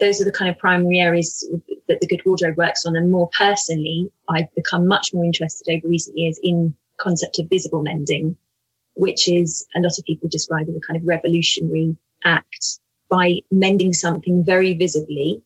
those 0.00 0.20
are 0.20 0.24
the 0.24 0.32
kind 0.32 0.50
of 0.50 0.58
primary 0.58 0.98
areas 0.98 1.46
that 1.86 2.00
the 2.00 2.06
Good 2.06 2.22
Wardrobe 2.24 2.56
works 2.56 2.84
on. 2.86 2.96
And 2.96 3.12
more 3.12 3.28
personally, 3.36 4.10
I've 4.28 4.52
become 4.54 4.88
much 4.88 5.14
more 5.14 5.24
interested 5.24 5.72
over 5.72 5.86
recent 5.86 6.18
years 6.18 6.40
in 6.42 6.74
concept 6.96 7.38
of 7.38 7.48
visible 7.48 7.82
mending, 7.82 8.36
which 8.94 9.28
is 9.28 9.66
a 9.76 9.80
lot 9.80 9.98
of 9.98 10.04
people 10.04 10.28
describe 10.28 10.68
as 10.68 10.74
a 10.74 10.80
kind 10.80 10.96
of 10.96 11.06
revolutionary 11.06 11.96
act 12.24 12.80
by 13.08 13.40
mending 13.50 13.92
something 13.92 14.42
very 14.44 14.74
visibly 14.74 15.42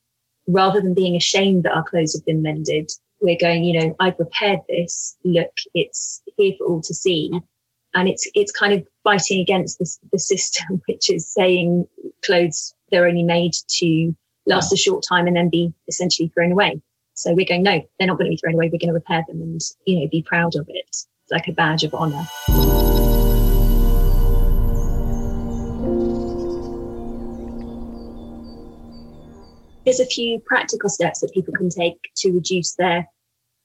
rather 0.46 0.80
than 0.80 0.94
being 0.94 1.16
ashamed 1.16 1.64
that 1.64 1.74
our 1.74 1.84
clothes 1.84 2.14
have 2.14 2.24
been 2.24 2.42
mended. 2.42 2.90
We're 3.24 3.38
going, 3.40 3.64
you 3.64 3.80
know, 3.80 3.96
I've 4.00 4.18
repaired 4.18 4.60
this. 4.68 5.16
Look, 5.24 5.50
it's 5.72 6.20
here 6.36 6.52
for 6.58 6.66
all 6.66 6.82
to 6.82 6.92
see. 6.92 7.30
And 7.94 8.06
it's, 8.06 8.28
it's 8.34 8.52
kind 8.52 8.74
of 8.74 8.86
fighting 9.02 9.40
against 9.40 9.78
the, 9.78 9.90
the 10.12 10.18
system, 10.18 10.82
which 10.88 11.08
is 11.08 11.26
saying 11.26 11.88
clothes, 12.22 12.74
they're 12.90 13.06
only 13.06 13.22
made 13.22 13.54
to 13.78 14.14
last 14.44 14.74
a 14.74 14.76
short 14.76 15.06
time 15.08 15.26
and 15.26 15.34
then 15.34 15.48
be 15.48 15.72
essentially 15.88 16.28
thrown 16.28 16.52
away. 16.52 16.82
So 17.14 17.32
we're 17.32 17.46
going, 17.46 17.62
no, 17.62 17.80
they're 17.98 18.08
not 18.08 18.18
going 18.18 18.26
to 18.26 18.30
be 18.30 18.36
thrown 18.36 18.56
away. 18.56 18.66
We're 18.66 18.78
going 18.78 18.88
to 18.88 18.92
repair 18.92 19.24
them 19.26 19.40
and, 19.40 19.60
you 19.86 20.00
know, 20.00 20.08
be 20.08 20.22
proud 20.22 20.54
of 20.54 20.68
it. 20.68 20.84
It's 20.86 21.08
like 21.30 21.48
a 21.48 21.52
badge 21.52 21.82
of 21.82 21.94
honor. 21.94 22.26
There's 29.86 30.00
a 30.00 30.06
few 30.06 30.40
practical 30.40 30.90
steps 30.90 31.20
that 31.20 31.32
people 31.32 31.54
can 31.54 31.70
take 31.70 31.96
to 32.16 32.32
reduce 32.32 32.74
their 32.74 33.08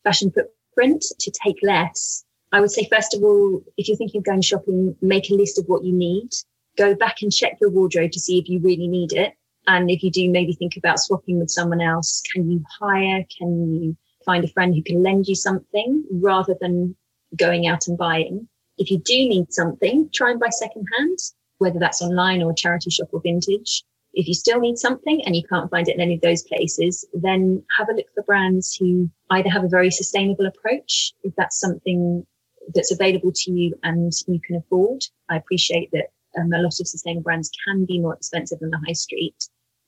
fashion 0.03 0.31
footprint, 0.31 1.03
to 1.19 1.31
take 1.43 1.57
less. 1.61 2.23
I 2.51 2.61
would 2.61 2.71
say, 2.71 2.87
first 2.91 3.13
of 3.13 3.23
all, 3.23 3.63
if 3.77 3.87
you're 3.87 3.97
thinking 3.97 4.19
of 4.19 4.25
going 4.25 4.41
shopping, 4.41 4.95
make 5.01 5.29
a 5.29 5.35
list 5.35 5.59
of 5.59 5.65
what 5.65 5.83
you 5.83 5.93
need. 5.93 6.29
Go 6.77 6.95
back 6.95 7.21
and 7.21 7.31
check 7.31 7.57
your 7.61 7.69
wardrobe 7.69 8.11
to 8.11 8.19
see 8.19 8.39
if 8.39 8.49
you 8.49 8.59
really 8.59 8.87
need 8.87 9.13
it. 9.13 9.33
And 9.67 9.91
if 9.91 10.01
you 10.01 10.09
do 10.09 10.29
maybe 10.29 10.53
think 10.53 10.77
about 10.77 10.99
swapping 10.99 11.39
with 11.39 11.51
someone 11.51 11.81
else, 11.81 12.23
can 12.33 12.49
you 12.49 12.63
hire? 12.79 13.23
Can 13.37 13.75
you 13.75 13.97
find 14.25 14.43
a 14.43 14.47
friend 14.47 14.73
who 14.73 14.81
can 14.81 15.03
lend 15.03 15.27
you 15.27 15.35
something 15.35 16.03
rather 16.11 16.55
than 16.59 16.95
going 17.35 17.67
out 17.67 17.87
and 17.87 17.97
buying? 17.97 18.47
If 18.77 18.89
you 18.89 18.97
do 18.97 19.13
need 19.13 19.53
something, 19.53 20.09
try 20.13 20.31
and 20.31 20.39
buy 20.39 20.49
secondhand, 20.49 21.19
whether 21.57 21.77
that's 21.77 22.01
online 22.01 22.41
or 22.41 22.53
charity 22.53 22.89
shop 22.89 23.09
or 23.11 23.21
vintage. 23.21 23.83
If 24.13 24.27
you 24.27 24.33
still 24.33 24.59
need 24.59 24.77
something 24.77 25.23
and 25.25 25.35
you 25.35 25.43
can't 25.47 25.69
find 25.69 25.87
it 25.87 25.95
in 25.95 26.01
any 26.01 26.15
of 26.15 26.21
those 26.21 26.43
places, 26.43 27.05
then 27.13 27.63
have 27.77 27.89
a 27.89 27.93
look 27.93 28.07
for 28.15 28.23
brands 28.23 28.75
who 28.75 29.09
either 29.29 29.49
have 29.49 29.63
a 29.63 29.69
very 29.69 29.91
sustainable 29.91 30.45
approach, 30.45 31.13
if 31.23 31.33
that's 31.35 31.59
something 31.59 32.25
that's 32.73 32.91
available 32.91 33.31
to 33.33 33.51
you 33.51 33.75
and 33.83 34.11
you 34.27 34.39
can 34.45 34.55
afford. 34.55 35.03
I 35.29 35.37
appreciate 35.37 35.89
that 35.91 36.07
um, 36.39 36.51
a 36.53 36.57
lot 36.57 36.79
of 36.79 36.87
sustainable 36.87 37.23
brands 37.23 37.51
can 37.65 37.85
be 37.85 37.99
more 37.99 38.15
expensive 38.15 38.59
than 38.59 38.71
the 38.71 38.81
high 38.85 38.93
street 38.93 39.35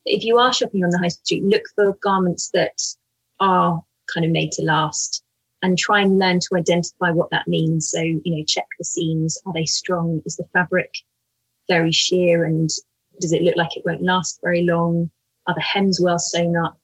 if 0.06 0.24
you 0.24 0.38
are 0.38 0.54
shopping 0.54 0.84
on 0.84 0.90
the 0.90 0.98
high 0.98 1.10
street, 1.10 1.44
look 1.44 1.64
for 1.76 1.98
garments 2.02 2.50
that 2.54 2.82
are 3.40 3.82
kind 4.14 4.26
of 4.26 4.32
made 4.32 4.52
to 4.54 4.64
last 4.64 5.24
and 5.62 5.78
try 5.78 6.02
and 6.02 6.18
learn 6.18 6.40
to 6.40 6.58
identify 6.58 7.12
what 7.12 7.30
that 7.30 7.48
means. 7.48 7.90
So, 7.90 8.02
you 8.02 8.22
know, 8.26 8.44
check 8.46 8.66
the 8.78 8.86
seams. 8.86 9.40
Are 9.46 9.54
they 9.54 9.66
strong? 9.66 10.22
Is 10.26 10.38
the 10.38 10.48
fabric 10.54 10.92
very 11.70 11.92
sheer 11.92 12.44
and 12.44 12.70
does 13.22 13.32
it 13.32 13.44
look 13.44 13.56
like 13.56 13.78
it 13.78 13.84
won't 13.86 14.04
last 14.04 14.40
very 14.44 14.64
long? 14.64 15.10
Are 15.48 15.56
the 15.56 15.62
hems 15.62 16.02
well 16.02 16.20
sewn 16.20 16.58
up? 16.58 16.78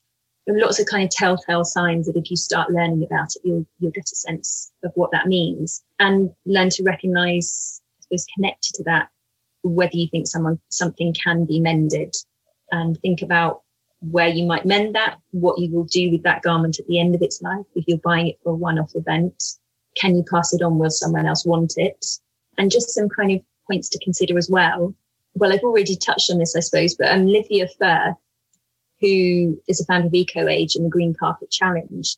Lots 0.47 0.80
of 0.80 0.86
kind 0.86 1.04
of 1.04 1.10
telltale 1.10 1.65
signs 1.65 2.08
that 2.08 2.15
if 2.15 2.32
you 2.32 2.38
start 2.38 2.71
learning 2.71 3.04
about 3.04 3.36
it, 3.36 3.41
you'll, 3.43 3.65
you'll 3.80 3.91
get 3.91 4.10
a 4.12 4.15
sense 4.15 4.71
of 4.84 4.91
what 4.95 5.12
that 5.12 5.28
means 5.28 5.84
and 6.00 6.32
learn 6.45 6.69
to 6.69 6.84
recognize, 6.84 7.82
I 8.00 8.02
suppose, 8.04 8.26
connected 8.34 8.73
to 8.76 8.84
that, 8.84 9.10
whether 9.63 9.97
you 9.97 10.08
think 10.08 10.28
someone, 10.28 10.60
something 10.69 11.13
can 11.13 11.43
be 11.45 11.60
mended 11.60 12.15
and 12.71 12.97
think 13.02 13.21
about 13.21 13.63
where 14.00 14.30
you 14.30 14.45
might 14.45 14.65
mend 14.65 14.95
that, 14.95 15.17
what 15.32 15.60
you 15.60 15.69
will 15.71 15.84
do 15.84 16.12
with 16.12 16.23
that 16.23 16.43
garment 16.43 16.80
at 16.80 16.88
the 16.88 17.00
end 17.00 17.13
of 17.15 17.21
its 17.21 17.41
life. 17.41 17.65
If 17.76 17.84
you're 17.88 17.97
buying 17.97 18.28
it 18.28 18.39
for 18.41 18.52
a 18.52 18.56
one-off 18.56 18.91
event, 18.95 19.43
can 19.95 20.15
you 20.15 20.23
pass 20.32 20.54
it 20.54 20.62
on? 20.62 20.78
Will 20.78 20.89
someone 20.89 21.26
else 21.26 21.45
want 21.45 21.73
it? 21.78 22.06
And 22.58 22.71
just 22.71 22.93
some 22.93 23.10
kind 23.10 23.32
of 23.32 23.41
points 23.69 23.89
to 23.89 24.00
consider 24.00 24.38
as 24.38 24.50
well. 24.50 24.93
Well, 25.38 25.54
I've 25.54 25.62
already 25.62 25.95
touched 25.95 26.32
on 26.32 26.39
this, 26.39 26.56
I 26.56 26.62
suppose, 26.62 26.95
but 26.95 27.12
um, 27.12 27.28
Livia 27.28 27.67
Firth, 27.80 28.15
who 29.00 29.62
is 29.67 29.80
a 29.80 29.86
founder 29.86 30.08
of 30.08 30.13
Eco 30.13 30.47
Age 30.47 30.76
and 30.76 30.86
the 30.86 30.89
Green 30.89 31.13
Carpet 31.13 31.52
Challenge, 31.52 32.15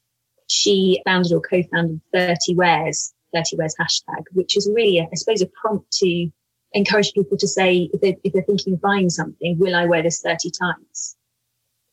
she 0.47 1.01
founded 1.05 1.33
or 1.33 1.41
co-founded 1.41 1.99
30 2.13 2.55
Wears, 2.55 3.13
30 3.33 3.57
Wears 3.57 3.75
hashtag, 3.79 4.23
which 4.31 4.55
is 4.55 4.69
really, 4.73 5.01
I 5.01 5.15
suppose, 5.15 5.41
a 5.41 5.47
prompt 5.47 5.91
to 5.99 6.29
encourage 6.71 7.13
people 7.13 7.37
to 7.37 7.47
say, 7.47 7.89
if 7.93 7.99
they're, 8.01 8.15
if 8.23 8.33
they're 8.33 8.43
thinking 8.43 8.73
of 8.73 8.81
buying 8.81 9.09
something, 9.09 9.57
will 9.59 9.75
I 9.75 9.85
wear 9.85 10.01
this 10.01 10.21
30 10.21 10.51
times? 10.51 11.17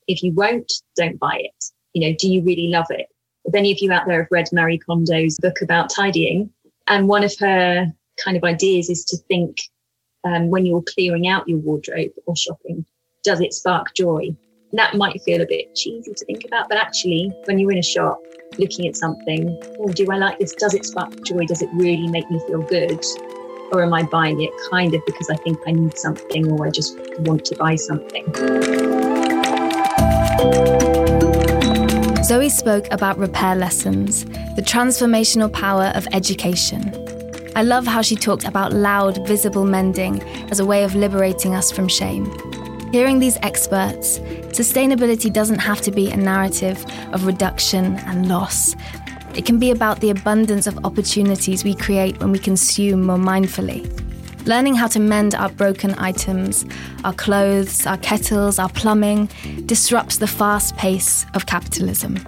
If 0.07 0.23
you 0.23 0.33
won't, 0.33 0.73
don't 0.95 1.19
buy 1.19 1.41
it. 1.41 1.65
You 1.93 2.09
know, 2.09 2.17
do 2.19 2.29
you 2.29 2.43
really 2.43 2.69
love 2.69 2.87
it? 2.91 3.09
If 3.45 3.55
any 3.55 3.73
of 3.73 3.79
you 3.81 3.93
out 3.93 4.07
there 4.07 4.23
have 4.23 4.29
read 4.31 4.49
Marie 4.53 4.79
Kondo's 4.79 5.37
book 5.39 5.61
about 5.61 5.91
tidying, 5.91 6.51
and 6.87 7.09
one 7.09 7.25
of 7.25 7.35
her 7.41 7.93
kind 8.23 8.37
of 8.37 8.45
ideas 8.45 8.89
is 8.89 9.05
to 9.07 9.17
think 9.29 9.59
um, 10.27 10.51
when 10.51 10.67
you're 10.67 10.83
clearing 10.83 11.29
out 11.29 11.49
your 11.49 11.59
wardrobe 11.59 12.11
or 12.27 12.37
shopping, 12.37 12.85
does 13.23 13.41
it 13.41 13.55
spark 13.55 13.95
joy? 13.95 14.29
And 14.71 14.79
that 14.79 14.95
might 14.95 15.23
feel 15.23 15.41
a 15.41 15.47
bit 15.47 15.75
cheesy 15.75 16.13
to 16.13 16.25
think 16.25 16.45
about, 16.45 16.69
but 16.69 16.79
actually, 16.79 17.33
when 17.45 17.59
you're 17.59 17.73
in 17.73 17.79
a 17.79 17.83
shop 17.83 18.19
looking 18.59 18.87
at 18.89 18.97
something, 18.97 19.59
oh, 19.79 19.93
do 19.93 20.11
I 20.11 20.17
like 20.17 20.39
this? 20.39 20.55
Does 20.55 20.75
it 20.75 20.85
spark 20.85 21.25
joy? 21.25 21.47
Does 21.47 21.63
it 21.63 21.71
really 21.73 22.09
make 22.09 22.31
me 22.31 22.41
feel 22.47 22.63
good? 22.63 23.03
or 23.73 23.83
am 23.83 23.93
I 23.93 24.03
buying 24.05 24.41
it 24.41 24.51
kind 24.71 24.95
of 24.95 25.05
because 25.07 25.29
I 25.31 25.37
think 25.37 25.59
I 25.67 25.73
need 25.73 25.99
something 25.99 26.51
or 26.53 26.67
I 26.67 26.71
just 26.71 26.97
want 27.21 27.45
to 27.47 27.57
buy 27.57 27.77
something? 27.77 28.25
Zoe 32.23 32.49
spoke 32.49 32.87
about 32.91 33.19
repair 33.19 33.55
lessons, 33.55 34.25
the 34.57 34.63
transformational 34.63 35.53
power 35.53 35.93
of 35.95 36.07
education. 36.13 37.16
I 37.57 37.63
love 37.63 37.87
how 37.87 38.03
she 38.03 38.17
talked 38.17 38.45
about 38.45 38.75
loud, 38.75 39.27
visible 39.27 39.65
mending 39.65 40.23
as 40.51 40.61
a 40.61 40.67
way 40.67 40.85
of 40.85 40.95
liberating 40.95 41.55
us 41.55 41.73
from 41.73 41.89
shame. 41.89 42.27
Hearing 42.93 43.19
these 43.19 43.39
experts, 43.41 44.19
sustainability 44.53 45.33
doesn't 45.33 45.61
have 45.61 45.81
to 45.81 45.91
be 45.91 46.11
a 46.11 46.19
narrative 46.19 46.85
of 47.15 47.25
reduction 47.25 47.97
and 48.01 48.29
loss. 48.29 48.77
It 49.35 49.47
can 49.47 49.59
be 49.59 49.71
about 49.71 50.01
the 50.01 50.11
abundance 50.11 50.67
of 50.67 50.85
opportunities 50.85 51.65
we 51.65 51.75
create 51.75 52.21
when 52.21 52.31
we 52.31 52.39
consume 52.39 53.01
more 53.03 53.17
mindfully. 53.17 53.89
Learning 54.47 54.75
how 54.75 54.89
to 54.89 55.01
mend 55.01 55.35
our 55.35 55.49
broken 55.49 55.95
items, 55.97 56.67
our 57.05 57.15
clothes, 57.15 57.87
our 57.87 57.97
kettles, 57.97 58.59
our 58.59 58.69
plumbing, 58.69 59.31
disrupts 59.65 60.19
the 60.19 60.27
fast 60.27 60.77
pace 60.77 61.25
of 61.33 61.47
capitalism. 61.47 62.19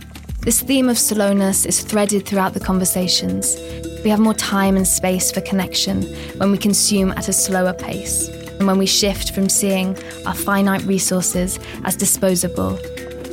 This 0.41 0.63
theme 0.63 0.89
of 0.89 0.99
slowness 0.99 1.67
is 1.67 1.83
threaded 1.83 2.25
throughout 2.25 2.55
the 2.55 2.61
conversations. 2.61 3.59
We 4.05 4.11
have 4.11 4.21
more 4.21 4.35
time 4.35 4.77
and 4.77 4.87
space 4.87 5.33
for 5.33 5.41
connection 5.41 6.03
when 6.39 6.53
we 6.53 6.59
consume 6.59 7.11
at 7.13 7.29
a 7.29 7.33
slower 7.33 7.73
pace, 7.73 8.29
and 8.29 8.67
when 8.67 8.79
we 8.79 8.87
shift 8.87 9.33
from 9.33 9.49
seeing 9.49 9.97
our 10.25 10.35
finite 10.35 10.83
resources 10.85 11.59
as 11.85 11.97
disposable 11.97 12.79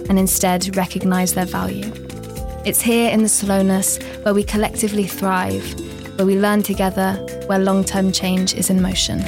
and 0.09 0.19
instead 0.19 0.75
recognize 0.75 1.33
their 1.33 1.45
value. 1.45 1.91
It's 2.65 2.81
here 2.81 3.11
in 3.11 3.21
the 3.21 3.29
slowness 3.29 3.99
where 4.23 4.33
we 4.33 4.43
collectively 4.43 5.05
thrive, 5.05 5.63
where 6.17 6.25
we 6.25 6.39
learn 6.39 6.63
together, 6.63 7.13
where 7.45 7.59
long 7.59 7.83
term 7.83 8.11
change 8.11 8.55
is 8.55 8.69
in 8.71 8.81
motion. 8.81 9.19